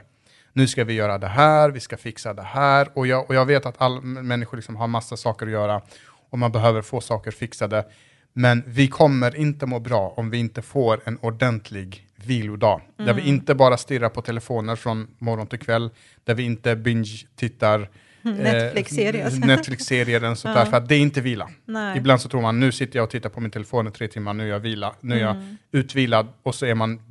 Nu 0.54 0.68
ska 0.68 0.84
vi 0.84 0.94
göra 0.94 1.18
det 1.18 1.28
här, 1.28 1.70
vi 1.70 1.80
ska 1.80 1.98
fixa 1.98 2.34
det 2.34 2.42
här 2.42 2.88
och 2.94 3.08
jag, 3.08 3.30
och 3.30 3.36
jag 3.36 3.46
vet 3.46 3.66
att 3.66 3.82
alla 3.82 4.02
människor 4.02 4.58
liksom 4.58 4.76
har 4.76 4.88
massa 4.88 5.18
saker 5.18 5.46
att 5.46 5.52
göra 5.52 5.82
och 6.30 6.40
man 6.40 6.52
behöver 6.52 6.82
få 6.82 7.02
saker 7.02 7.32
fixade. 7.32 7.86
Men 8.34 8.64
vi 8.68 8.88
kommer 8.88 9.36
inte 9.36 9.66
må 9.66 9.80
bra 9.80 10.14
om 10.18 10.30
vi 10.30 10.38
inte 10.38 10.62
får 10.62 11.02
en 11.06 11.18
ordentlig 11.22 12.08
vilodag. 12.16 12.82
Där 12.98 13.14
vi 13.14 13.22
inte 13.22 13.56
bara 13.56 13.78
stirrar 13.78 14.10
på 14.10 14.22
telefoner 14.22 14.76
från 14.76 15.08
morgon 15.18 15.48
till 15.48 15.60
kväll, 15.60 15.90
där 16.24 16.34
vi 16.36 16.44
inte 16.44 16.76
binge-tittar 16.76 17.80
eh, 18.24 18.32
Netflix-serier. 18.32 19.32
Netflix-serier 19.48 20.32
och 20.32 20.38
sånt 20.38 20.56
där, 20.56 20.66
för 20.66 20.78
att 20.78 20.90
det 20.90 20.96
är 20.96 21.00
inte 21.00 21.22
vila. 21.22 21.50
Nej. 21.66 21.98
Ibland 21.98 22.22
så 22.22 22.30
tror 22.30 22.42
man, 22.42 22.60
nu 22.60 22.72
sitter 22.72 23.00
jag 23.00 23.04
och 23.04 23.10
tittar 23.10 23.30
på 23.30 23.40
min 23.40 23.52
telefon 23.52 23.88
i 23.88 23.92
tre 23.92 24.08
timmar, 24.08 24.34
nu 24.34 24.44
är 24.44 24.48
jag, 24.48 24.60
vila, 24.60 24.96
nu 25.02 25.16
är 25.16 25.20
jag 25.20 25.36
Mm. 25.36 25.58
utvilad 25.72 26.28
och 26.44 26.56
så 26.56 26.66
är 26.66 26.76
man 26.76 27.02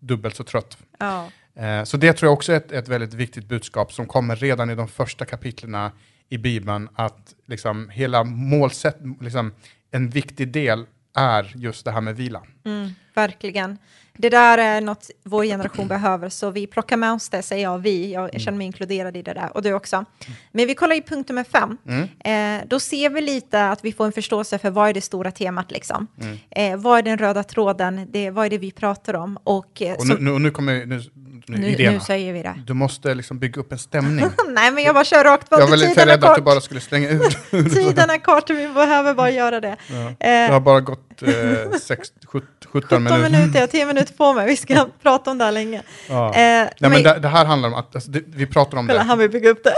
dubbelt 0.00 0.36
så 0.36 0.44
trött. 0.44 0.78
Ja. 0.98 1.28
Eh, 1.56 1.84
Så 1.84 1.96
det 1.96 2.12
tror 2.12 2.26
jag 2.28 2.32
också 2.32 2.52
är 2.52 2.56
ett, 2.56 2.72
ett 2.72 2.88
väldigt 2.88 3.14
viktigt 3.14 3.48
budskap 3.48 3.92
som 3.92 4.06
kommer 4.06 4.36
redan 4.36 4.70
i 4.70 4.74
de 4.74 4.88
första 4.88 5.24
kapitlerna 5.24 5.92
i 6.28 6.38
Bibeln, 6.38 6.88
att 6.94 7.34
liksom 7.46 7.88
hela 7.88 8.24
målsätt, 8.24 8.98
liksom 9.20 9.52
en 9.90 10.10
viktig 10.10 10.48
del 10.48 10.86
är 11.16 11.52
just 11.56 11.84
det 11.84 11.90
här 11.90 12.00
med 12.00 12.16
vila. 12.16 12.42
Mm, 12.64 12.90
verkligen. 13.14 13.78
Det 14.16 14.28
där 14.28 14.58
är 14.58 14.80
något 14.80 15.10
vår 15.22 15.44
generation 15.44 15.88
behöver, 15.88 16.28
så 16.28 16.50
vi 16.50 16.66
plockar 16.66 16.96
med 16.96 17.12
oss 17.12 17.28
det, 17.28 17.42
säger 17.42 17.62
jag, 17.62 17.78
vi. 17.78 18.12
Jag 18.12 18.40
känner 18.40 18.58
mig 18.58 18.66
inkluderad 18.66 19.16
i 19.16 19.22
det 19.22 19.34
där, 19.34 19.56
och 19.56 19.62
du 19.62 19.72
också. 19.72 20.04
Men 20.52 20.66
vi 20.66 20.74
kollar 20.74 20.96
i 20.96 21.02
punkt 21.02 21.28
nummer 21.28 21.44
fem. 21.44 21.78
Eh, 22.24 22.66
då 22.68 22.80
ser 22.80 23.10
vi 23.10 23.20
lite 23.20 23.68
att 23.68 23.84
vi 23.84 23.92
får 23.92 24.06
en 24.06 24.12
förståelse 24.12 24.58
för 24.58 24.70
vad 24.70 24.88
är 24.88 24.94
det 24.94 25.00
stora 25.00 25.30
temat, 25.30 25.70
liksom. 25.70 26.06
Eh, 26.50 26.76
vad 26.76 26.98
är 26.98 27.02
den 27.02 27.18
röda 27.18 27.42
tråden, 27.42 28.08
det, 28.12 28.30
vad 28.30 28.46
är 28.46 28.50
det 28.50 28.58
vi 28.58 28.70
pratar 28.70 29.14
om? 29.14 29.38
Och, 29.44 29.82
eh, 29.82 29.94
Och 29.94 30.06
nu, 30.06 30.16
nu, 30.20 30.30
och 30.30 30.40
nu 30.40 30.50
kommer 30.50 30.86
nu, 30.86 31.00
nu, 31.46 31.58
nu, 31.58 31.68
idéerna. 31.68 31.92
nu 31.94 32.00
säger 32.00 32.32
vi 32.32 32.42
det. 32.42 32.54
Du 32.66 32.74
måste 32.74 33.14
liksom 33.14 33.38
bygga 33.38 33.60
upp 33.60 33.72
en 33.72 33.78
stämning. 33.78 34.26
Nej, 34.48 34.70
men 34.70 34.84
jag 34.84 34.94
bara 34.94 35.04
kör 35.04 35.24
rakt 35.24 35.50
på. 35.50 35.60
jag 35.60 35.66
var 35.68 35.76
lite 35.76 36.06
rädd 36.06 36.24
att 36.24 36.36
du 36.36 36.42
bara 36.42 36.60
skulle 36.60 36.80
slänga 36.80 37.08
ur. 37.10 37.68
Tiden 37.74 38.10
är 38.10 38.18
kort, 38.18 38.50
vi 38.50 38.68
behöver 38.68 39.14
bara 39.14 39.30
göra 39.40 39.60
det. 39.60 39.76
Det 40.18 40.26
Eh, 40.46 40.52
har 40.52 40.60
bara 40.60 40.80
gått 40.80 41.22
eh, 41.22 41.78
sex, 41.80 42.08
sjut- 42.26 42.44
17 42.66 42.80
17 42.90 43.04
minuter. 43.04 43.30
minuter, 43.30 43.54
jag 43.54 43.62
har 43.62 43.66
10 43.66 43.86
minuter 43.86 44.14
på 44.14 44.32
mig. 44.32 44.46
Vi 44.46 44.56
ska 44.56 44.86
prata 45.02 45.30
om 45.30 45.38
det 45.38 45.44
här 45.44 45.52
länge. 45.52 45.82
Ja. 46.08 46.28
Eh, 46.28 46.32
Nej, 46.34 46.70
men 46.78 46.90
men- 46.90 47.02
det, 47.02 47.18
det 47.18 47.28
här 47.28 47.44
handlar 47.44 47.68
om 47.68 47.74
att, 47.74 47.94
alltså, 47.94 48.10
det, 48.10 48.22
vi 48.26 48.46
pratar 48.46 48.78
om 48.78 48.86
Kolla, 48.86 48.98
det. 48.98 49.04
han 49.04 49.18
vill 49.18 49.30
bygga 49.30 49.50
upp 49.50 49.64
det. 49.64 49.74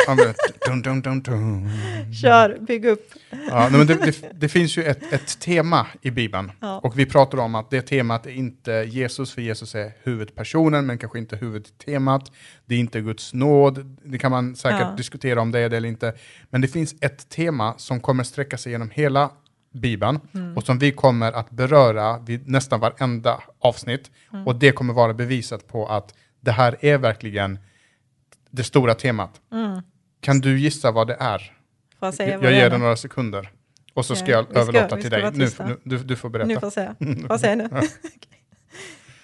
Dun, 0.66 0.82
dun, 0.82 1.00
dun, 1.02 1.22
dun. 1.22 1.70
Kör, 2.22 2.56
bygg 2.60 2.84
upp. 2.86 3.10
Ja, 3.50 3.68
men 3.70 3.86
det, 3.86 3.94
det, 3.94 4.16
det 4.32 4.48
finns 4.48 4.76
ju 4.78 4.84
ett, 4.84 5.12
ett 5.12 5.40
tema 5.40 5.86
i 6.02 6.10
Bibeln. 6.10 6.52
Ja. 6.60 6.78
Och 6.78 6.98
vi 6.98 7.06
pratar 7.06 7.38
om 7.38 7.54
att 7.54 7.70
det 7.70 7.82
temat 7.82 8.26
är 8.26 8.30
inte 8.30 8.72
Jesus, 8.72 9.32
för 9.34 9.42
Jesus 9.42 9.74
är 9.74 9.92
huvudpersonen, 10.02 10.86
men 10.86 10.98
kanske 10.98 11.18
inte 11.18 11.36
huvudtemat. 11.56 12.32
Det 12.66 12.74
är 12.74 12.78
inte 12.78 13.00
Guds 13.00 13.34
nåd. 13.34 13.98
Det 14.04 14.18
kan 14.18 14.30
man 14.30 14.56
säkert 14.56 14.80
Ja. 14.80 14.94
diskutera 14.96 15.40
om 15.40 15.50
det 15.52 15.58
är 15.60 15.68
det 15.68 15.76
eller 15.76 15.88
inte. 15.88 16.14
Men 16.50 16.60
det 16.60 16.68
finns 16.68 16.94
ett 17.00 17.28
tema 17.28 17.74
som 17.78 18.00
kommer 18.00 18.24
sträcka 18.24 18.58
sig 18.58 18.72
genom 18.72 18.90
hela 18.90 19.30
Bibeln 19.72 20.20
Mm. 20.34 20.56
och 20.56 20.62
som 20.64 20.78
vi 20.78 20.92
kommer 20.92 21.32
att 21.32 21.50
beröra 21.50 22.18
vid 22.18 22.48
nästan 22.48 22.80
varenda 22.80 23.42
avsnitt. 23.58 24.10
Mm. 24.32 24.46
Och 24.46 24.56
det 24.56 24.72
kommer 24.72 24.94
vara 24.94 25.14
bevisat 25.14 25.66
på 25.68 25.86
att 25.86 26.14
det 26.40 26.50
här 26.52 26.76
är 26.80 26.98
verkligen 26.98 27.58
det 28.50 28.64
stora 28.64 28.94
temat. 28.94 29.40
Mm. 29.52 29.80
Kan 30.20 30.40
du 30.40 30.58
gissa 30.58 30.90
vad 30.90 31.06
det 31.06 31.16
är? 31.20 31.38
Får 31.98 32.06
jag 32.06 32.14
säga 32.14 32.30
Jag, 32.30 32.44
jag 32.44 32.52
ger 32.52 32.70
dig 32.70 32.78
några 32.78 32.96
sekunder. 32.96 33.50
Och 33.94 34.04
så 34.06 34.14
ska 34.16 34.30
Ja, 34.30 34.36
jag 34.36 34.44
ska- 34.46 34.60
överlåta 34.60 34.96
vi 34.96 35.02
till 35.02 35.10
ska 35.10 35.20
dig. 35.20 35.32
Nu, 35.34 35.48
nu, 35.66 35.76
du, 35.96 36.04
du 36.04 36.16
får 36.16 36.28
berätta. 36.30 36.48
Nu 36.48 36.54
får 36.54 36.62
jag 36.66 36.72
säga. 36.72 36.94
Får 36.98 37.26
jag 37.28 37.40
säga 37.40 37.54
nu? 37.56 37.68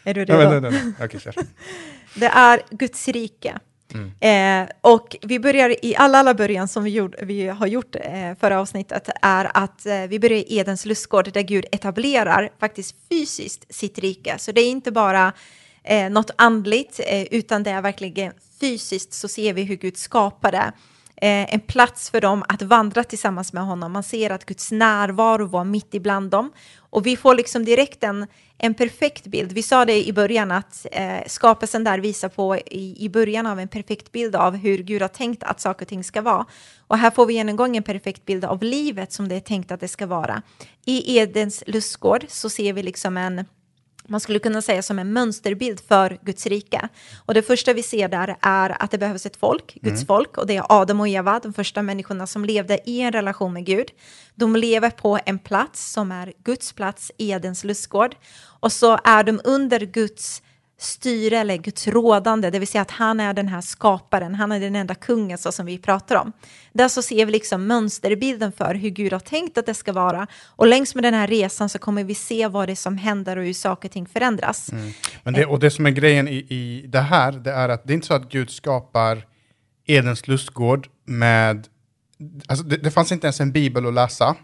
Är 0.05 0.15
du 0.15 0.25
Nej, 0.25 0.37
redo? 0.39 0.51
men, 0.51 0.63
nej, 0.63 0.73
nej, 0.73 0.83
nej. 0.99 1.07
Okej, 1.07 1.21
kör. 1.21 1.35
Det 2.15 2.27
är 2.27 2.63
Guds 2.71 3.09
rike. 3.09 3.59
Mm. 3.95 4.65
Eh, 4.65 4.71
och 4.81 5.17
vi 5.23 5.39
börjar 5.39 5.85
i 5.85 5.97
alla, 5.97 6.19
alla 6.19 6.35
början 6.35 6.69
som 6.69 6.85
vi, 6.85 6.91
gjorde, 6.91 7.25
vi 7.25 7.49
har 7.49 7.67
gjort 7.67 7.97
eh, 7.97 8.35
förra 8.41 8.61
avsnittet 8.61 9.09
är 9.23 9.51
att 9.55 9.87
eh, 9.87 10.03
vi 10.09 10.19
börjar 10.19 10.39
i 10.39 10.59
Edens 10.59 10.85
lustgård 10.85 11.33
där 11.33 11.43
Gud 11.43 11.65
etablerar 11.73 12.51
faktiskt 12.61 12.97
fysiskt 13.09 13.75
sitt 13.75 13.99
rike. 13.99 14.39
Så 14.39 14.53
det 14.53 14.61
är 14.61 14.71
inte 14.71 14.93
bara 14.93 15.33
eh, 15.85 16.11
något 16.11 16.31
andligt 16.37 17.01
eh, 17.07 17.23
utan 17.23 17.63
det 17.63 17.71
är 17.71 17.83
verkligen 17.83 18.33
fysiskt 18.61 19.13
så 19.13 19.29
ser 19.29 19.53
vi 19.53 19.63
hur 19.63 19.77
Gud 19.77 19.97
skapade 19.97 20.59
eh, 20.59 20.73
Eh, 21.23 21.55
en 21.55 21.61
plats 21.61 22.11
för 22.11 22.21
dem 22.21 22.45
att 22.49 22.63
vandra 22.63 23.05
tillsammans 23.05 23.53
med 23.53 23.65
honom. 23.65 23.93
Man 23.93 24.03
ser 24.03 24.31
att 24.31 24.45
Guds 24.45 24.73
närvaro 24.73 25.47
var 25.47 25.65
mitt 25.65 25.95
ibland 25.95 26.31
dem. 26.31 26.53
Och 26.79 27.07
vi 27.07 27.17
får 27.17 27.35
liksom 27.35 27.65
direkt 27.65 28.05
en, 28.05 28.27
en 28.59 28.75
perfekt 28.75 29.27
bild. 29.27 29.53
Vi 29.53 29.63
sa 29.63 29.85
det 29.85 30.07
i 30.07 30.13
början 30.13 30.51
att 30.51 30.87
eh, 30.93 31.21
skapelsen 31.27 31.85
där 31.85 31.99
visar 31.99 32.29
på 32.29 32.57
i, 32.57 33.05
i 33.05 33.09
början 33.09 33.47
av 33.47 33.61
en 33.61 33.69
perfekt 33.69 34.13
bild 34.13 34.37
av 34.37 34.57
hur 34.57 34.79
Gud 34.79 35.03
har 35.03 35.09
tänkt 35.09 35.43
att 35.43 35.61
saker 35.61 35.85
och 35.85 35.89
ting 35.89 36.05
ska 36.05 36.23
vara. 36.23 36.47
Och 36.87 36.99
här 36.99 37.11
får 37.11 37.27
vi 37.27 37.39
än 37.39 37.49
en 37.49 37.57
gång 37.57 37.77
en 37.77 37.83
perfekt 37.83 38.27
bild 38.27 38.45
av 38.45 38.63
livet 38.63 39.13
som 39.13 39.29
det 39.29 39.35
är 39.35 39.41
tänkt 39.41 39.73
att 39.73 39.81
det 39.81 39.89
ska 39.89 40.07
vara. 40.07 40.43
I 40.85 41.19
Edens 41.19 41.63
lustgård 41.67 42.25
så 42.29 42.51
ser 42.51 42.73
vi 42.73 42.83
liksom 42.83 43.17
en 43.17 43.45
man 44.09 44.21
skulle 44.21 44.39
kunna 44.39 44.63
säga 44.63 44.83
som 44.83 44.99
en 44.99 45.13
mönsterbild 45.13 45.81
för 45.81 46.19
Guds 46.23 46.47
rike. 46.47 46.89
Och 47.27 47.35
det 47.35 47.43
första 47.43 47.73
vi 47.73 47.83
ser 47.83 48.09
där 48.09 48.37
är 48.41 48.83
att 48.83 48.91
det 48.91 48.99
behövs 48.99 49.27
ett 49.27 49.37
folk, 49.37 49.75
Guds 49.83 50.07
folk, 50.07 50.39
och 50.39 50.47
det 50.47 50.57
är 50.57 50.65
Adam 50.69 51.01
och 51.01 51.09
Eva, 51.09 51.41
de 51.43 51.53
första 51.53 51.83
människorna 51.83 52.27
som 52.27 52.45
levde 52.45 52.91
i 52.91 53.01
en 53.01 53.13
relation 53.13 53.53
med 53.53 53.67
Gud. 53.67 53.87
De 54.35 54.57
lever 54.57 54.91
på 54.91 55.19
en 55.27 55.39
plats 55.39 55.93
som 55.93 56.13
är 56.13 56.33
Guds 56.45 56.73
plats, 56.73 57.13
Edens 57.19 57.65
lustgård. 57.65 58.17
Och 58.61 58.73
så 58.73 58.99
är 59.05 59.25
de 59.25 59.41
under 59.45 59.81
Guds 59.81 60.43
styre 60.83 61.39
eller 61.39 61.57
Guds 61.57 61.89
rådande, 61.89 62.51
det 62.51 62.59
vill 62.59 62.69
säga 62.69 62.83
att 62.83 62.91
han 62.91 63.21
är 63.21 63.35
den 63.35 63.49
här 63.49 63.61
skaparen, 63.61 64.35
han 64.35 64.53
är 64.53 64.61
den 64.61 64.77
enda 64.77 64.95
kungen 64.95 65.39
så 65.39 65.53
som 65.53 65.67
vi 65.67 65.79
pratar 65.79 66.17
om. 66.17 66.33
Där 66.73 66.89
så 66.89 67.03
ser 67.03 67.27
vi 67.27 67.33
liksom 67.33 67.67
mönsterbilden 67.67 68.53
för 68.53 68.75
hur 68.75 68.91
Gud 68.91 69.13
har 69.13 69.21
tänkt 69.21 69.59
att 69.59 69.67
det 69.67 69.75
ska 69.75 69.93
vara 69.93 70.27
och 70.47 70.67
längs 70.67 70.95
med 70.95 71.05
den 71.05 71.15
här 71.15 71.27
resan 71.27 71.69
så 71.69 71.79
kommer 71.79 72.05
vi 72.05 72.15
se 72.15 72.49
vad 72.49 72.69
det 72.69 72.73
är 72.73 72.77
som 72.77 72.97
händer 72.97 73.37
och 73.37 73.45
hur 73.45 73.55
saker 73.55 73.89
och 73.89 73.93
ting 73.93 74.07
förändras. 74.07 74.71
Men 75.23 75.35
det, 75.35 75.47
och 75.47 75.59
det 75.59 75.71
som 75.71 75.87
är 75.87 75.91
grejen 75.91 76.29
i, 76.29 76.37
i 76.37 76.85
det 76.89 77.01
här, 77.01 77.33
det 77.33 77.53
är 77.53 77.69
att 77.69 77.85
det 77.85 77.93
är 77.93 77.95
inte 77.95 78.07
så 78.07 78.15
att 78.15 78.29
Gud 78.29 78.51
skapar 78.51 79.27
Edens 79.87 80.29
lustgård 80.29 80.89
med... 81.05 81.69
Alltså 82.47 82.65
det, 82.65 82.77
det 82.77 82.91
fanns 82.91 83.13
inte 83.13 83.27
ens 83.27 83.41
en 83.41 83.53
bibel 83.53 83.87
att 83.87 83.95
läsa. 83.95 84.37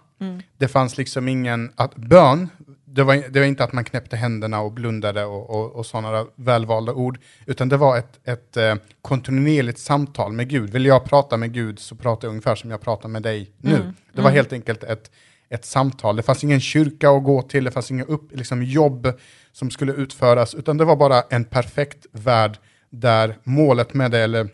Det 0.59 0.69
fanns 0.69 0.99
liksom 0.99 1.29
ingen... 1.29 1.73
Att 1.77 1.97
bön, 1.97 2.49
det 2.91 3.05
var, 3.05 3.31
det 3.31 3.41
var 3.41 3.47
inte 3.47 3.65
att 3.65 3.73
man 3.73 3.85
knäppte 3.85 4.17
händerna 4.17 4.61
och 4.61 4.73
blundade 4.73 5.25
och, 5.25 5.51
och, 5.51 5.73
och 5.77 5.87
sådana 5.87 6.27
välvalda 6.37 6.93
ord, 6.93 7.19
utan 7.47 7.69
det 7.69 7.77
var 7.77 7.99
ett, 7.99 8.21
ett 8.25 8.57
eh, 8.57 8.75
kontinuerligt 9.03 9.79
samtal 9.79 10.33
med 10.33 10.49
Gud. 10.49 10.71
Vill 10.71 10.87
jag 10.87 11.05
prata 11.05 11.37
med 11.37 11.53
Gud 11.53 11.79
så 11.79 11.95
pratar 11.97 12.29
jag 12.29 12.31
ungefär 12.31 12.55
som 12.55 12.71
jag 12.71 12.81
pratar 12.81 13.09
med 13.09 13.23
dig 13.23 13.51
nu. 13.59 13.93
Det 14.13 14.23
var 14.23 14.31
helt 14.31 14.53
enkelt 14.53 14.85
ett, 14.85 15.11
ett 15.49 15.65
samtal. 15.65 16.17
Det 16.17 16.23
fanns 16.23 16.45
ingen 16.45 16.61
kyrka 16.61 17.11
att 17.11 17.25
gå 17.25 17.43
till, 17.43 17.65
det 17.65 17.71
fanns 17.71 17.91
inga 17.91 18.05
upp, 18.05 18.37
liksom, 18.37 18.63
jobb 18.63 19.13
som 19.53 19.71
skulle 19.71 19.93
utföras, 19.93 20.55
utan 20.55 20.77
det 20.77 20.85
var 20.85 20.97
bara 20.97 21.23
en 21.31 21.45
perfekt 21.45 22.07
värld 22.13 22.59
där 22.91 23.39
målet 23.45 23.95
med 23.95 24.11
det, 24.11 24.19
eller 24.19 24.49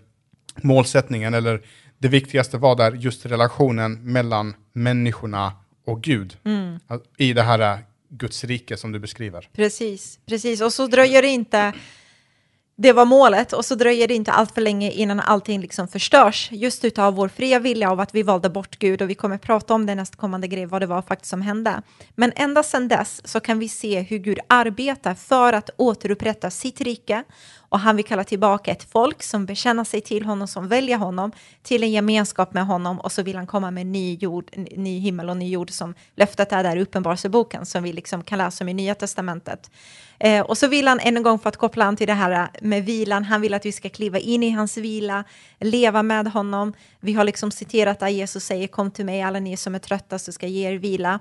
målsättningen, 0.63 1.35
eller 1.35 1.63
det 1.99 2.09
viktigaste 2.09 2.59
var 2.59 2.77
där 2.77 2.93
just 2.93 3.27
relationen 3.27 4.13
mellan 4.13 4.55
människorna 4.73 5.53
och 5.87 6.03
Gud. 6.03 6.37
Att- 6.87 7.03
I 7.17 7.33
det 7.33 7.43
här 7.43 7.79
Guds 8.17 8.45
rike 8.45 8.77
som 8.77 8.93
du 8.93 8.99
beskriver. 8.99 9.49
Precis, 9.53 10.19
precis. 10.27 10.61
Och 10.61 10.73
så 10.73 10.87
dröjer 10.87 11.23
det 11.23 11.29
inte, 11.29 11.73
det 12.77 12.93
var 12.93 13.05
målet, 13.05 13.53
och 13.53 13.65
så 13.65 13.75
dröjer 13.75 14.09
det 14.09 14.15
inte 14.15 14.33
allt 14.33 14.55
för 14.55 14.61
länge 14.61 14.91
innan 14.91 15.21
allting 15.21 15.61
liksom 15.61 15.89
förstörs. 15.89 16.49
Just 16.53 16.85
utav 16.85 17.15
vår 17.15 17.29
fria 17.29 17.59
vilja 17.59 17.91
av 17.91 18.01
att 18.01 18.15
vi 18.15 18.23
valde 18.23 18.51
bort 18.51 18.79
Gud 18.79 19.03
och 19.03 19.11
vi 19.11 19.15
kommer 19.15 19.39
prata 19.39 19.75
om 19.75 19.87
det 19.87 19.95
nästkommande 19.95 20.47
grej, 20.47 20.67
vad 20.67 20.83
det 20.83 20.87
var 20.87 21.03
faktiskt 21.03 21.31
som 21.31 21.43
hände. 21.43 21.83
Men 22.15 22.33
ända 22.37 22.63
sedan 22.63 22.89
dess 22.89 23.29
så 23.29 23.41
kan 23.41 23.59
vi 23.59 23.69
se 23.69 24.01
hur 24.01 24.19
Gud 24.19 24.39
arbetar 24.47 25.15
för 25.15 25.53
att 25.53 25.71
återupprätta 25.77 26.51
sitt 26.51 26.81
rike 26.81 27.25
och 27.69 27.81
han 27.81 27.97
vill 27.97 28.05
kalla 28.05 28.25
tillbaka 28.25 28.71
ett 28.71 28.83
folk 28.93 29.23
som 29.23 29.47
bekänner 29.47 29.85
sig 29.85 30.01
till 30.01 30.25
honom, 30.25 30.49
som 30.49 30.69
väljer 30.69 30.97
honom, 30.97 31.33
till 31.63 31.83
en 31.83 31.91
gemenskap 31.91 32.55
med 32.55 32.67
honom 32.67 33.01
och 33.01 33.13
så 33.13 33.23
vill 33.23 33.37
han 33.37 33.47
komma 33.47 33.71
med 33.71 33.87
ny, 33.87 34.15
jord, 34.15 34.51
ny 34.77 34.99
himmel 34.99 35.31
och 35.31 35.37
ny 35.37 35.51
jord 35.51 35.71
som 35.71 35.95
löftet 36.17 36.53
är 36.53 36.63
där 36.63 36.77
i 36.77 36.83
Uppenbarelseboken 36.83 37.67
som 37.67 37.83
vi 37.83 37.93
liksom 37.93 38.23
kan 38.23 38.39
läsa 38.39 38.65
om 38.65 38.69
i 38.69 38.75
Nya 38.75 38.95
Testamentet. 38.95 39.71
Eh, 40.19 40.41
och 40.41 40.59
så 40.59 40.69
vill 40.69 40.89
han 40.89 41.01
än 41.01 41.17
en 41.17 41.23
gång 41.23 41.39
för 41.39 41.49
att 41.49 41.57
koppla 41.57 41.85
an 41.85 41.97
till 41.97 42.07
det 42.07 42.15
här 42.15 42.49
med 42.61 42.85
vilan, 42.85 43.25
han 43.25 43.41
vill 43.41 43.55
att 43.55 43.67
vi 43.67 43.73
ska 43.73 43.89
kliva 43.89 44.19
in 44.19 44.43
i 44.43 44.51
hans 44.51 44.77
vila, 44.77 45.25
leva 45.61 46.03
med 46.03 46.27
honom. 46.27 46.73
Vi 47.01 47.13
har 47.13 47.25
liksom 47.25 47.51
citerat 47.51 48.01
där 48.01 48.09
Jesus 48.09 48.45
säger 48.45 48.67
kom 48.67 48.91
till 48.91 49.05
mig 49.05 49.23
alla 49.23 49.41
ni 49.41 49.57
som 49.57 49.75
är 49.75 49.79
trötta 49.79 50.19
så 50.19 50.33
ska 50.33 50.47
jag 50.47 50.53
ge 50.53 50.69
er 50.69 50.79
vila. 50.79 51.19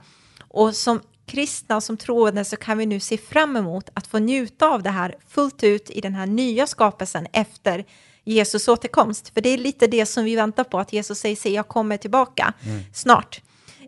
Och 0.48 0.76
som 0.76 1.02
kristna 1.26 1.76
och 1.76 1.84
som 1.84 1.98
troende 1.98 2.46
så 2.46 2.56
kan 2.56 2.78
vi 2.78 2.86
nu 2.86 3.00
se 3.00 3.18
fram 3.18 3.56
emot 3.56 3.90
att 3.94 4.08
få 4.08 4.20
njuta 4.20 4.68
av 4.68 4.84
det 4.84 4.90
här 4.90 5.16
fullt 5.28 5.64
ut 5.64 5.90
i 5.90 6.02
den 6.02 6.16
här 6.16 6.26
nya 6.26 6.68
skapelsen 6.68 7.28
efter 7.34 7.86
Jesus 8.24 8.68
återkomst. 8.68 9.30
För 9.34 9.42
det 9.42 9.50
är 9.50 9.58
lite 9.58 9.88
det 9.88 10.06
som 10.06 10.24
vi 10.24 10.36
väntar 10.36 10.64
på, 10.64 10.80
att 10.80 10.94
Jesus 10.94 11.20
säger 11.20 11.36
sig 11.36 11.54
jag 11.54 11.68
kommer 11.68 11.98
tillbaka 11.98 12.54
snart. 12.94 13.42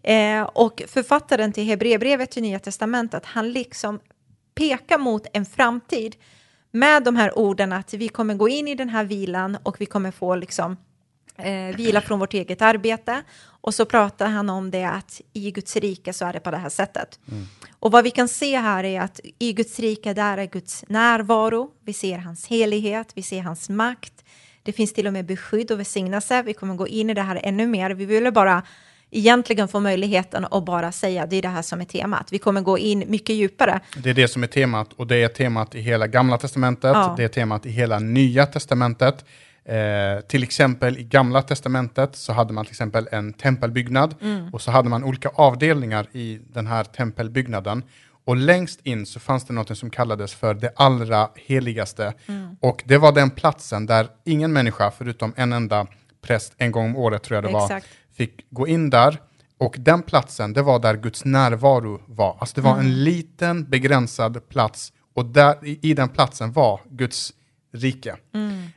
Eh, 0.04 0.42
och 0.42 0.84
författaren 0.88 1.54
till 1.54 1.64
Hebreerbrevet 1.64 2.38
i 2.38 2.42
Nya 2.42 2.60
Testamentet, 2.60 3.26
han 3.26 3.52
liksom 3.52 4.00
pekar 4.56 4.98
mot 4.98 5.28
en 5.34 5.46
framtid 5.46 6.16
med 6.72 7.04
de 7.04 7.16
här 7.16 7.40
orden 7.40 7.74
att 7.74 7.94
vi 7.94 8.08
kommer 8.08 8.36
gå 8.36 8.50
in 8.50 8.68
i 8.68 8.76
den 8.76 8.90
här 8.90 9.06
vilan 9.06 9.58
och 9.64 9.82
vi 9.82 9.86
kommer 9.86 10.12
få 10.12 10.36
liksom 10.36 10.78
eh, 11.38 11.76
vila 11.76 12.02
från 12.02 12.20
vårt 12.20 12.34
eget 12.34 12.62
arbete. 12.62 13.24
Och 13.62 13.74
så 13.74 13.86
pratar 13.86 14.28
han 14.28 14.50
om 14.50 14.72
det 14.72 14.84
att 14.84 15.22
i 15.34 15.52
Guds 15.52 15.76
rike 15.76 16.14
så 16.14 16.26
är 16.26 16.34
det 16.34 16.40
på 16.40 16.52
det 16.52 16.58
här 16.58 16.70
sättet. 16.70 17.20
Och 17.80 17.92
vad 17.92 18.04
vi 18.04 18.12
kan 18.12 18.28
se 18.28 18.58
här 18.58 18.84
är 18.84 19.02
att 19.02 19.20
i 19.40 19.54
Guds 19.54 19.80
rike 19.80 20.14
där 20.14 20.38
är 20.38 20.46
Guds 20.46 20.86
närvaro, 20.88 21.72
vi 21.84 21.94
ser 21.94 22.18
hans 22.18 22.48
helighet, 22.48 23.12
vi 23.14 23.22
ser 23.22 23.42
hans 23.42 23.70
makt. 23.70 24.24
Det 24.64 24.72
finns 24.72 24.94
till 24.94 25.08
och 25.08 25.14
med 25.14 25.26
beskydd 25.26 25.72
och 25.72 25.80
välsignelse. 25.80 26.42
Vi 26.42 26.54
kommer 26.54 26.76
gå 26.76 26.88
in 26.88 27.10
i 27.10 27.14
det 27.14 27.22
här 27.22 27.40
ännu 27.44 27.68
mer. 27.68 27.90
Vi 27.90 28.06
ville 28.06 28.32
bara 28.32 28.64
egentligen 29.18 29.68
få 29.68 29.80
möjligheten 29.80 30.46
att 30.52 30.66
bara 30.66 30.92
säga 30.92 31.26
det 31.26 31.36
är 31.36 31.42
det 31.42 31.48
här 31.48 31.62
som 31.62 31.82
är 31.82 31.86
temat. 31.86 32.28
Vi 32.32 32.40
kommer 32.40 32.62
gå 32.62 32.78
in 32.78 33.04
mycket 33.08 33.36
djupare. 33.36 33.80
Det 33.98 34.10
är 34.10 34.14
det 34.14 34.28
som 34.28 34.44
är 34.44 34.48
temat 34.48 34.94
och 34.96 35.08
det 35.08 35.24
är 35.24 35.28
temat 35.28 35.76
i 35.76 35.82
hela 35.82 36.08
gamla 36.08 36.38
testamentet, 36.38 36.92
Ja. 36.94 37.14
det 37.18 37.24
är 37.24 37.28
temat 37.28 37.66
i 37.66 37.70
hela 37.70 38.00
nya 38.00 38.46
testamentet. 38.46 39.26
Eh, 39.66 40.26
till 40.28 40.44
exempel 40.44 40.98
i 40.98 41.04
gamla 41.04 41.42
testamentet 41.42 42.16
så 42.16 42.34
hade 42.34 42.54
man 42.54 42.66
till 42.66 42.72
exempel 42.72 43.08
en 43.12 43.34
tempelbyggnad 43.34 44.16
och 44.54 44.62
så 44.62 44.72
hade 44.72 44.90
man 44.90 45.04
olika 45.04 45.30
avdelningar 45.30 46.08
i 46.12 46.40
den 46.54 46.68
här 46.68 46.84
tempelbyggnaden. 46.84 47.84
Och 48.26 48.36
längst 48.36 48.80
in 48.84 49.06
så 49.06 49.20
fanns 49.20 49.46
det 49.46 49.54
något 49.54 49.78
som 49.78 49.90
kallades 49.90 50.34
för 50.34 50.54
det 50.54 50.72
allra 50.76 51.30
heligaste. 51.36 52.14
Och 52.60 52.84
det 52.86 52.98
var 52.98 53.12
den 53.12 53.30
platsen 53.30 53.86
där 53.86 54.08
ingen 54.26 54.54
människa, 54.54 54.92
förutom 54.98 55.34
en 55.36 55.54
enda 55.54 55.88
präst 56.22 56.54
en 56.58 56.72
gång 56.72 56.86
om 56.86 56.96
året 56.96 57.24
tror 57.24 57.36
jag 57.36 57.44
det 57.44 57.54
var, 57.54 57.64
Exakt. 57.66 57.88
Fick 58.18 58.50
gå 58.50 58.68
in 58.68 58.90
där. 58.90 59.22
Och 59.58 59.76
den 59.80 60.02
platsen, 60.02 60.54
det 60.54 60.62
var 60.62 60.80
där 60.80 60.96
Guds 60.96 61.26
närvaro 61.26 62.02
var. 62.08 62.38
Alltså 62.40 62.56
det 62.56 62.62
var 62.62 62.80
en 62.80 63.04
liten 63.04 63.70
begränsad 63.70 64.50
plats 64.50 64.94
och 65.14 65.26
där, 65.26 65.66
i, 65.66 65.80
i 65.82 65.94
den 65.94 66.10
platsen 66.10 66.52
var 66.52 66.80
Guds 66.90 67.34
rike. 67.74 68.16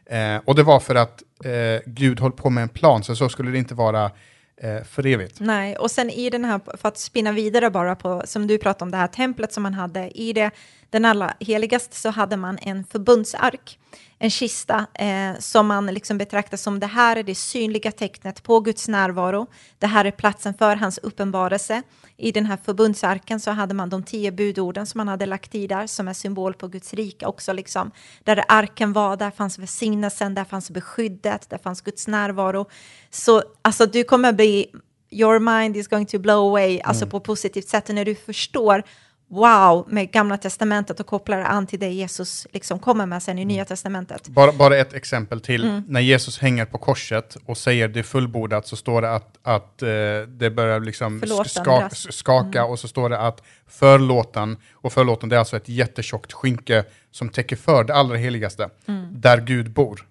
Eh, 0.07 0.37
och 0.45 0.55
det 0.55 0.63
var 0.63 0.81
för 0.81 0.95
att 0.95 1.23
eh, 1.45 1.81
Gud 1.87 2.21
höll 2.21 2.33
på 2.33 2.51
med 2.51 2.63
en 2.63 2.69
plan, 2.69 3.05
så 3.05 3.17
så 3.17 3.29
skulle 3.29 3.51
det 3.51 3.59
inte 3.59 3.75
vara 3.75 4.11
eh, 4.57 4.83
för 4.85 5.07
evigt. 5.07 5.41
Nej, 5.41 5.77
och 5.77 5.91
sen 5.91 6.11
i 6.11 6.31
den 6.31 6.45
här, 6.45 6.61
för 6.77 6.89
att 6.89 6.99
spinna 6.99 7.33
vidare 7.33 7.71
bara 7.71 7.97
på, 7.97 8.23
som 8.25 8.47
du 8.47 8.59
pratade 8.59 8.85
om, 8.85 8.91
det 8.91 8.97
här 8.97 9.07
templet 9.07 9.53
som 9.53 9.63
man 9.63 9.75
hade, 9.75 10.11
i 10.11 10.33
det, 10.33 10.51
den 10.91 11.05
allra 11.05 11.35
heligaste 11.41 11.97
så 11.97 12.11
hade 12.11 12.37
man 12.37 12.59
en 12.63 12.85
förbundsark, 12.85 13.79
en 14.19 14.31
kista 14.31 14.87
eh, 14.95 15.39
som 15.39 15.67
man 15.67 15.87
liksom 15.87 16.19
betraktar 16.19 16.57
som 16.57 16.81
det 16.81 16.87
här 16.87 17.17
är 17.17 17.23
det 17.23 17.35
synliga 17.35 17.93
tecknet 17.93 18.43
på 18.43 18.61
Guds 18.61 18.89
närvaro. 18.89 19.47
Det 19.79 19.87
här 19.87 20.05
är 20.05 20.11
platsen 20.11 20.55
för 20.55 20.77
hans 20.77 20.99
uppenbarelse. 20.99 21.83
I 22.17 22.33
den 22.33 22.47
här 22.47 22.59
förbundsarken 22.65 23.41
så 23.41 23.51
hade 23.51 23.75
man 23.75 23.89
de 23.91 24.03
tio 24.03 24.33
budorden 24.33 24.87
som 24.87 24.99
man 24.99 25.09
hade 25.09 25.27
lagt 25.27 25.55
i 25.55 25.67
där, 25.67 25.87
som 25.87 26.09
är 26.09 26.13
symbol 26.13 26.55
på 26.55 26.69
Guds 26.69 26.95
rike 26.95 27.27
också. 27.27 27.53
Liksom. 27.53 27.91
Där 28.25 28.45
arken 28.49 28.93
var, 28.93 29.17
där 29.17 29.31
fanns 29.31 29.59
välsignelsen, 29.59 30.35
där 30.35 30.45
fanns 30.45 30.71
beskyddet, 30.71 31.51
där 31.51 31.59
fanns 31.59 31.81
Guds 31.81 32.09
närvaro. 32.09 32.69
Så 33.11 33.43
alltså, 33.63 33.87
du 33.87 34.05
kommer 34.05 34.33
bli, 34.33 34.67
your 35.11 35.39
mind 35.39 35.77
is 35.77 35.89
going 35.89 36.07
to 36.07 36.19
blow 36.19 36.49
away, 36.49 36.81
alltså 36.81 37.07
på 37.07 37.17
ett 37.17 37.25
positivt 37.25 37.69
sätt, 37.69 37.89
när 37.89 38.05
du 38.05 38.15
förstår 38.15 38.83
wow 39.29 39.85
med 39.89 40.11
gamla 40.11 40.37
testamentet 40.37 41.01
och 41.01 41.07
kopplar 41.07 41.39
an 41.39 41.67
till 41.67 41.79
det 41.79 41.89
Jesus 41.89 42.47
liksom 42.53 42.79
kommer 42.79 43.07
med 43.07 43.23
sen 43.23 43.39
i 43.39 43.45
nya 43.45 43.65
testamentet. 43.65 44.29
Bara, 44.29 44.53
bara 44.53 44.77
ett 44.77 44.93
exempel 44.93 45.41
till. 45.41 45.83
När 45.89 46.01
Jesus 46.01 46.39
hänger 46.39 46.65
på 46.65 46.79
korset 46.79 47.37
och 47.47 47.59
säger 47.59 47.89
det 47.89 47.99
är 47.99 48.03
fullbordat 48.03 48.67
så 48.67 48.77
står 48.77 49.03
det 49.03 49.15
att, 49.15 49.39
att 49.43 49.83
eh, 49.83 49.89
det 50.29 50.51
börjar 50.51 50.81
liksom 50.81 51.21
Förlåten 51.21 51.49
ska, 51.49 51.63
brast. 51.63 52.15
skaka 52.15 52.65
och 52.65 52.79
så 52.79 52.89
står 52.89 53.11
det 53.11 53.19
att 53.19 53.43
förlåten, 53.67 54.57
och 54.73 54.93
förlåten 54.93 55.29
det 55.29 55.37
är 55.37 55.39
alltså 55.39 55.57
ett 55.57 55.69
jättetjockt 55.69 56.33
skynke 56.33 56.85
som 57.11 57.29
täcker 57.29 57.57
för 57.57 57.85
det 57.85 57.95
allra 57.95 58.17
heligaste, 58.17 58.69
där 59.11 59.41
Gud 59.41 59.71
bor. 59.71 60.07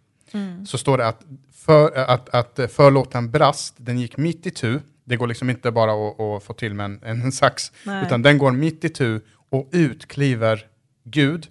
Så 0.68 0.78
står 0.78 0.98
det 0.98 1.08
att, 1.08 1.22
för, 1.54 1.98
att, 1.98 2.30
att 2.30 2.60
förlåten 2.72 3.32
brast, 3.32 3.74
den 3.78 4.00
gick 4.00 4.18
mitt 4.18 4.48
i 4.48 4.52
tu, 4.52 4.80
det 5.08 5.16
går 5.18 5.28
liksom 5.28 5.50
inte 5.50 5.72
bara 5.72 5.92
att, 5.92 6.20
att 6.20 6.44
få 6.44 6.54
till 6.54 6.74
med 6.74 6.86
en, 6.86 7.00
en 7.22 7.32
sax, 7.32 7.72
Nej. 7.84 8.04
utan 8.06 8.22
den 8.22 8.38
går 8.38 8.52
mitt 8.52 8.84
i 8.86 8.90
tu 8.90 9.22
och 9.50 9.70
ut 9.72 10.08
kliver 10.08 10.66
Gud 11.04 11.48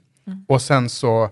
och 0.48 0.62
sen 0.62 0.88
så 0.88 1.24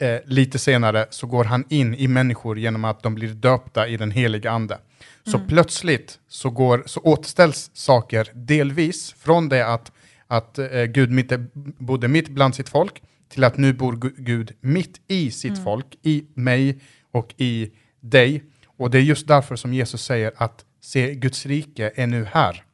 eh, 0.00 0.18
lite 0.24 0.58
senare 0.58 1.06
så 1.10 1.26
går 1.26 1.44
han 1.44 1.64
in 1.68 1.94
i 1.94 2.08
människor 2.08 2.58
genom 2.58 2.84
att 2.84 3.02
de 3.02 3.14
blir 3.14 3.28
döpta 3.28 3.88
i 3.88 3.96
den 3.96 4.10
heliga 4.10 4.50
ande. 4.50 4.78
Så 5.24 5.38
plötsligt 5.48 6.18
så, 6.28 6.50
går, 6.50 6.82
så 6.86 7.00
återställs 7.00 7.70
saker 7.74 8.28
delvis 8.34 9.12
från 9.18 9.48
det 9.48 9.66
att, 9.66 9.92
att 10.26 10.58
eh, 10.58 10.84
Gud 10.84 11.10
mitt, 11.10 11.32
bodde 11.78 12.08
mitt 12.08 12.28
bland 12.28 12.54
sitt 12.54 12.68
folk 12.68 13.02
till 13.28 13.44
att 13.44 13.56
nu 13.56 13.72
bor 13.72 13.92
Gu- 13.92 14.14
Gud 14.16 14.52
mitt 14.60 15.00
i 15.08 15.30
sitt 15.30 15.64
folk, 15.64 15.86
i 16.02 16.24
mig 16.34 16.78
och 17.12 17.34
i 17.36 17.70
dig. 18.00 18.42
Och 18.80 18.90
det 18.90 18.98
är 18.98 19.02
just 19.02 19.26
därför 19.26 19.56
som 19.56 19.74
Jesus 19.74 20.04
säger 20.04 20.32
att 20.36 20.64
se 20.80 21.14
Guds 21.14 21.46
rike 21.46 21.92
är 21.94 22.06
nu 22.06 22.24
här. 22.32 22.64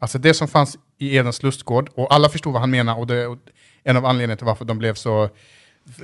Alltså 0.00 0.18
det 0.18 0.34
som 0.34 0.48
fanns 0.48 0.78
i 0.98 1.16
Edens 1.16 1.42
lustgård, 1.42 1.90
och 1.94 2.14
alla 2.14 2.28
förstod 2.28 2.52
vad 2.52 2.62
han 2.62 2.70
menar, 2.70 2.98
och 2.98 3.06
det 3.06 3.16
är 3.16 3.36
en 3.84 3.96
av 3.96 4.06
anledningarna 4.06 4.36
till 4.36 4.46
varför 4.46 4.64
de 4.64 4.78
blev 4.78 4.94
så 4.94 5.24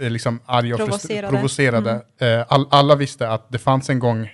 eh, 0.00 0.10
liksom 0.10 0.40
arga 0.46 0.74
och 0.74 0.80
Provocerade. 0.80 1.28
provocerade. 1.28 2.02
Eh, 2.18 2.44
All, 2.48 2.66
alla 2.70 2.96
visste 2.96 3.28
att 3.30 3.52
det 3.52 3.58
fanns 3.58 3.90
en 3.90 3.98
gång 3.98 4.30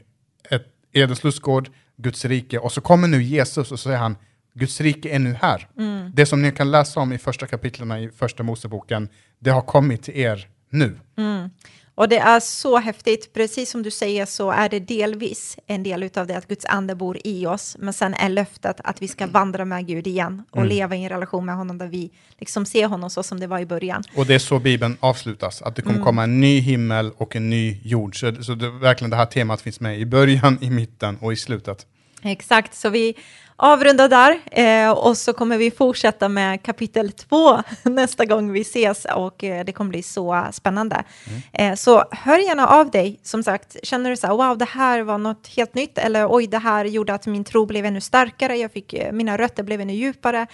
ett 0.50 0.66
Edens 0.92 1.24
lustgård, 1.24 1.68
Guds 1.96 2.24
rike, 2.24 2.58
och 2.58 2.72
så 2.72 2.80
kommer 2.80 3.08
nu 3.08 3.22
Jesus 3.22 3.58
och 3.58 3.66
så 3.66 3.76
säger 3.76 3.98
han 3.98 4.16
Guds 4.54 4.80
rike 4.80 5.08
är 5.08 5.18
nu 5.18 5.36
här. 5.40 5.68
Det 6.14 6.26
som 6.26 6.42
ni 6.42 6.52
kan 6.52 6.70
läsa 6.70 7.00
om 7.00 7.12
i 7.12 7.18
första 7.18 7.46
kapitlen 7.46 7.92
i 7.92 8.10
första 8.16 8.42
Moseboken, 8.42 9.08
det 9.38 9.50
har 9.50 9.62
kommit 9.62 10.02
till 10.02 10.16
er 10.16 10.48
nu. 10.70 10.98
Och 11.96 12.08
det 12.08 12.18
är 12.18 12.40
så 12.40 12.78
häftigt, 12.78 13.32
precis 13.32 13.70
som 13.70 13.82
du 13.82 13.90
säger 13.90 14.26
så 14.26 14.50
är 14.50 14.68
det 14.68 14.80
delvis 14.80 15.58
en 15.66 15.82
del 15.82 16.10
av 16.14 16.26
det 16.26 16.36
att 16.36 16.48
Guds 16.48 16.64
ande 16.64 16.94
bor 16.94 17.18
i 17.24 17.46
oss, 17.46 17.76
men 17.78 17.92
sen 17.92 18.14
är 18.14 18.28
löftet 18.28 18.80
att 18.84 19.02
vi 19.02 19.08
ska 19.08 19.26
vandra 19.26 19.64
med 19.64 19.86
Gud 19.86 20.06
igen 20.06 20.42
och 20.50 20.66
leva 20.66 20.96
i 20.96 21.04
en 21.04 21.08
relation 21.08 21.46
med 21.46 21.56
honom 21.56 21.78
där 21.78 21.86
vi 21.86 22.10
liksom 22.38 22.66
ser 22.66 22.86
honom 22.86 23.10
så 23.10 23.22
som 23.22 23.40
det 23.40 23.46
var 23.46 23.58
i 23.58 23.66
början. 23.66 24.02
Och 24.16 24.26
det 24.26 24.34
är 24.34 24.38
så 24.38 24.58
Bibeln 24.58 24.96
avslutas, 25.00 25.62
att 25.62 25.76
det 25.76 25.82
kommer 25.82 26.00
komma 26.00 26.22
en 26.22 26.40
ny 26.40 26.60
himmel 26.60 27.10
och 27.16 27.36
en 27.36 27.50
ny 27.50 27.80
jord. 27.84 28.20
Så, 28.20 28.42
så 28.42 28.54
det, 28.54 28.70
verkligen 28.70 29.10
det 29.10 29.16
här 29.16 29.26
temat 29.26 29.60
finns 29.62 29.80
med 29.80 29.98
i 29.98 30.06
början, 30.06 30.58
i 30.60 30.70
mitten 30.70 31.18
och 31.20 31.32
i 31.32 31.36
slutet. 31.36 31.86
Exakt, 32.22 32.74
så 32.74 32.88
vi, 32.88 33.14
avrunda 33.56 34.08
där 34.08 34.38
eh, 34.50 34.90
och 34.90 35.16
så 35.16 35.32
kommer 35.32 35.58
vi 35.58 35.70
fortsätta 35.70 36.28
med 36.28 36.62
kapitel 36.62 37.12
två 37.12 37.62
nästa 37.82 38.24
gång 38.24 38.52
vi 38.52 38.60
ses 38.60 39.06
och 39.14 39.44
eh, 39.44 39.64
det 39.64 39.72
kommer 39.72 39.90
bli 39.90 40.02
så 40.02 40.46
spännande. 40.52 41.04
Mm. 41.26 41.42
Eh, 41.72 41.76
så 41.76 42.04
hör 42.10 42.38
gärna 42.38 42.66
av 42.68 42.90
dig, 42.90 43.20
som 43.22 43.42
sagt, 43.42 43.76
känner 43.82 44.10
du 44.10 44.16
så 44.16 44.26
här, 44.26 44.34
wow, 44.34 44.58
det 44.58 44.64
här 44.64 45.02
var 45.02 45.18
något 45.18 45.46
helt 45.56 45.74
nytt 45.74 45.98
eller 45.98 46.26
oj, 46.30 46.46
det 46.46 46.58
här 46.58 46.84
gjorde 46.84 47.14
att 47.14 47.26
min 47.26 47.44
tro 47.44 47.66
blev 47.66 47.84
ännu 47.84 48.00
starkare, 48.00 48.56
jag 48.56 48.72
fick, 48.72 48.94
mina 49.12 49.38
rötter 49.38 49.62
blev 49.62 49.80
ännu 49.80 49.94
djupare. 49.94 50.46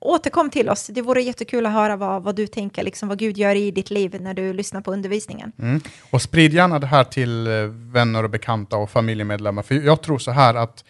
Återkom 0.00 0.50
till 0.50 0.68
oss, 0.68 0.86
det 0.86 1.02
vore 1.02 1.22
jättekul 1.22 1.66
att 1.66 1.72
höra 1.72 1.96
vad, 1.96 2.22
vad 2.22 2.36
du 2.36 2.46
tänker, 2.46 2.82
liksom 2.82 3.08
vad 3.08 3.18
Gud 3.18 3.38
gör 3.38 3.54
i 3.54 3.70
ditt 3.70 3.90
liv 3.90 4.16
när 4.20 4.34
du 4.34 4.52
lyssnar 4.52 4.80
på 4.80 4.92
undervisningen. 4.92 5.52
Mm. 5.58 5.80
Och 6.10 6.22
sprid 6.22 6.54
gärna 6.54 6.78
det 6.78 6.86
här 6.86 7.04
till 7.04 7.48
vänner 7.92 8.22
och 8.22 8.30
bekanta 8.30 8.76
och 8.76 8.90
familjemedlemmar, 8.90 9.62
för 9.62 9.74
jag 9.74 10.02
tror 10.02 10.18
så 10.18 10.30
här 10.30 10.54
att 10.54 10.84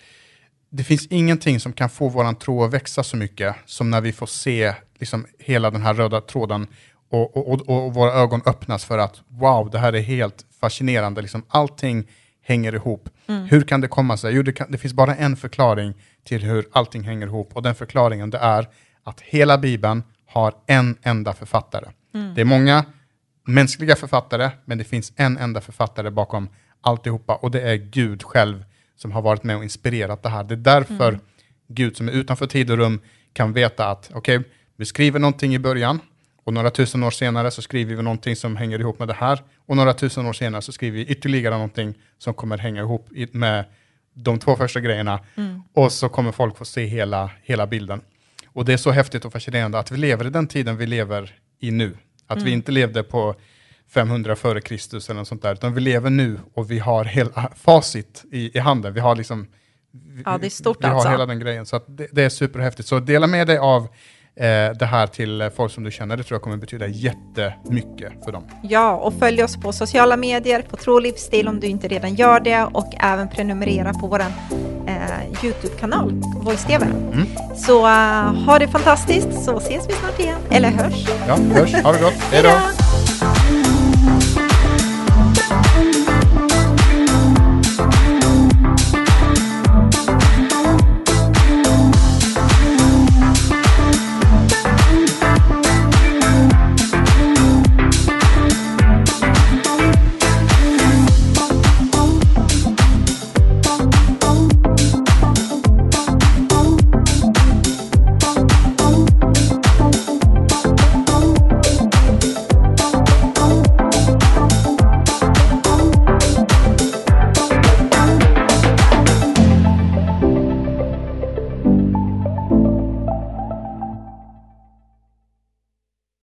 det 0.71 0.85
finns 0.85 1.07
ingenting 1.07 1.61
som 1.61 1.73
kan 1.73 1.91
få 1.91 2.09
vår 2.09 2.33
tro 2.33 2.65
att 2.65 2.73
växa 2.73 3.03
så 3.03 3.17
mycket 3.17 3.57
som 3.65 3.91
när 3.91 4.01
vi 4.01 4.13
får 4.13 4.27
se 4.27 4.75
liksom, 4.99 5.27
hela 5.39 5.71
den 5.71 5.83
här 5.83 5.95
röda 5.95 6.21
tråden 6.21 6.67
och, 7.11 7.37
och, 7.37 7.49
och, 7.49 7.87
och, 7.87 7.95
våra 7.95 8.13
ögon 8.13 8.43
öppnas 8.47 8.85
för 8.85 8.99
att 8.99 9.21
wow, 9.29 9.71
det 9.71 9.79
här 9.79 9.93
är 9.93 10.01
helt 10.01 10.47
fascinerande. 10.61 11.23
Liksom, 11.23 11.43
allting 11.49 12.07
hänger 12.43 12.75
ihop. 12.75 13.09
Mm. 13.27 13.45
Hur 13.45 13.61
kan 13.61 13.81
det 13.81 13.89
komma 13.89 14.17
sig? 14.17 14.35
Jo, 14.35 14.43
det, 14.43 14.53
kan, 14.53 14.73
det, 14.73 14.79
finns 14.79 14.95
bara 14.95 15.15
en 15.17 15.37
förklaring 15.37 15.95
till 16.25 16.43
hur 16.43 16.69
allting 16.73 17.03
hänger 17.03 17.27
ihop 17.27 17.57
och 17.57 17.63
den 17.63 17.75
förklaringen 17.75 18.31
det 18.31 18.39
är 18.39 18.69
att 19.05 19.21
hela 19.21 19.59
Bibeln 19.59 20.03
har 20.27 20.55
en 20.67 20.97
enda 21.03 21.33
författare. 21.33 21.89
Mm. 22.15 22.35
Det 22.35 22.41
är 22.41 22.45
många 22.45 22.85
mänskliga 23.47 23.97
författare, 23.97 24.51
men 24.65 24.79
det 24.79 24.85
finns 24.85 25.13
en 25.17 25.39
enda 25.39 25.61
författare 25.61 26.11
bakom 26.11 26.49
alltihopa 26.81 27.35
och 27.35 27.51
det 27.51 27.61
är 27.61 27.77
Gud 27.77 28.23
själv 28.23 28.65
som 28.99 29.13
har 29.13 29.23
varit 29.23 29.45
med 29.45 29.57
och 29.57 29.63
inspirerat 29.63 30.23
det 30.23 30.29
här. 30.29 30.45
Det 30.45 30.55
är 30.55 30.57
därför 30.57 31.09
mm. 31.09 31.21
Gud 31.69 31.97
som 31.97 32.09
är 32.09 32.13
utanför 32.13 32.47
tid 32.47 32.71
och 32.71 32.77
rum 32.77 33.01
kan 33.33 33.53
veta 33.53 33.91
att 33.91 34.11
okej, 34.15 34.37
okay, 34.37 34.51
vi 34.77 34.85
skriver 34.85 35.19
någonting 35.19 35.55
i 35.55 35.59
början 35.59 36.01
och 36.45 36.53
några 36.53 36.71
tusen 36.71 37.03
år 37.03 37.11
senare 37.11 37.51
så 37.51 37.63
skriver 37.63 37.95
vi 37.95 38.03
någonting 38.03 38.37
som 38.37 38.57
hänger 38.57 38.79
ihop 38.79 38.99
med 38.99 39.09
det 39.09 39.15
här 39.15 39.43
och 39.67 39.77
några 39.77 39.95
tusen 39.95 40.27
år 40.27 40.33
senare 40.33 40.63
så 40.63 40.73
skriver 40.73 40.97
vi 40.99 41.05
ytterligare 41.05 41.55
någonting 41.55 41.95
som 42.19 42.35
kommer 42.35 42.59
hänga 42.59 42.81
ihop 42.81 43.09
med 43.33 43.65
de 44.15 44.39
två 44.39 44.57
första 44.57 44.81
grejerna 44.81 45.21
mm. 45.35 45.63
och 45.73 45.93
så 45.93 46.09
kommer 46.09 46.33
folk 46.33 46.57
få 46.57 46.65
se 46.65 46.85
hela, 46.85 47.31
hela 47.43 47.67
bilden. 47.67 48.01
Och 48.47 48.65
det 48.65 48.73
är 48.73 48.77
så 48.77 48.91
häftigt 48.91 49.25
och 49.25 49.33
fascinerande 49.33 49.79
att 49.79 49.91
vi 49.91 49.97
lever 49.97 50.27
i 50.27 50.31
den 50.31 50.47
tiden 50.47 50.77
vi 50.77 50.87
lever 50.87 51.35
i 51.61 51.71
nu. 51.71 51.97
Att 52.27 52.37
mm. 52.37 52.45
vi 52.45 52.51
inte 52.51 52.73
levde 52.73 53.03
på 53.03 53.35
500 53.91 54.37
före 54.37 54.61
Kristus 54.61 55.11
eller 55.11 55.21
något 55.21 55.29
sånt 55.29 55.43
där, 55.43 55.53
utan 55.53 55.75
vi 55.75 55.81
lever 55.81 56.11
nu 56.11 56.39
och 56.55 56.71
vi 56.71 56.79
har 56.79 57.05
hela 57.05 57.53
facit 57.57 58.25
i, 58.33 58.57
i 58.57 58.61
handen. 58.61 58.95
Vi 58.95 59.01
har 59.01 59.17
liksom 59.17 59.47
Ja, 60.25 60.39
det 60.39 60.47
är 60.47 60.51
stort 60.51 60.77
vi, 60.81 60.87
vi 60.87 60.87
alltså. 60.87 61.09
har 61.09 61.13
hela 61.13 61.27
den 61.27 61.39
grejen, 61.39 61.67
så 61.67 61.81
det, 61.87 62.07
det, 62.13 62.25
är 62.25 62.29
superhäftigt. 62.29 62.89
Så 62.89 63.01
dela 63.01 63.27
med 63.27 63.47
dig 63.47 63.59
av 63.59 63.83
eh, 64.37 64.71
det 64.79 64.87
här 64.87 65.07
till 65.07 65.51
folk 65.57 65.73
som 65.73 65.85
du 65.85 65.91
känner, 65.91 66.17
det 66.17 66.23
tror 66.23 66.35
jag 66.35 66.43
kommer 66.43 66.57
betyda 66.57 66.87
jättemycket 66.87 68.25
för 68.25 68.33
dem. 68.33 68.45
Ja, 68.63 68.97
och 68.97 69.15
följ 69.19 69.45
oss 69.45 69.57
på 69.57 69.73
sociala 69.73 70.17
medier, 70.17 70.63
på 70.63 70.77
Tro 70.77 70.99
livsstil 70.99 71.49
om 71.49 71.61
du 71.61 71.67
inte 71.67 71.89
redan 71.89 72.15
gör 72.15 72.41
det 72.41 72.63
och 72.63 72.95
även 73.01 73.29
prenumerera 73.29 73.95
på 73.95 74.07
vår 74.07 74.21
eh, 74.21 75.45
YouTube-kanal, 75.45 76.13
Voice 76.37 76.65
TV. 76.65 76.87
Mm. 76.87 77.27
Så 77.57 77.79
uh, 77.79 78.45
ha 78.47 78.59
det 78.59 78.69
fantastiskt 78.69 79.45
så 79.45 79.59
ses 79.59 79.89
vi 79.89 79.93
snart 79.93 80.21
igen, 80.21 80.41
eller 80.51 80.71
hörs. 80.71 81.09
Ja, 81.29 81.37
hörs. 81.37 81.73
Ha 81.73 81.93
det 81.93 82.01
gott. 82.01 82.15
Hej 82.33 82.43
då. 82.43 82.88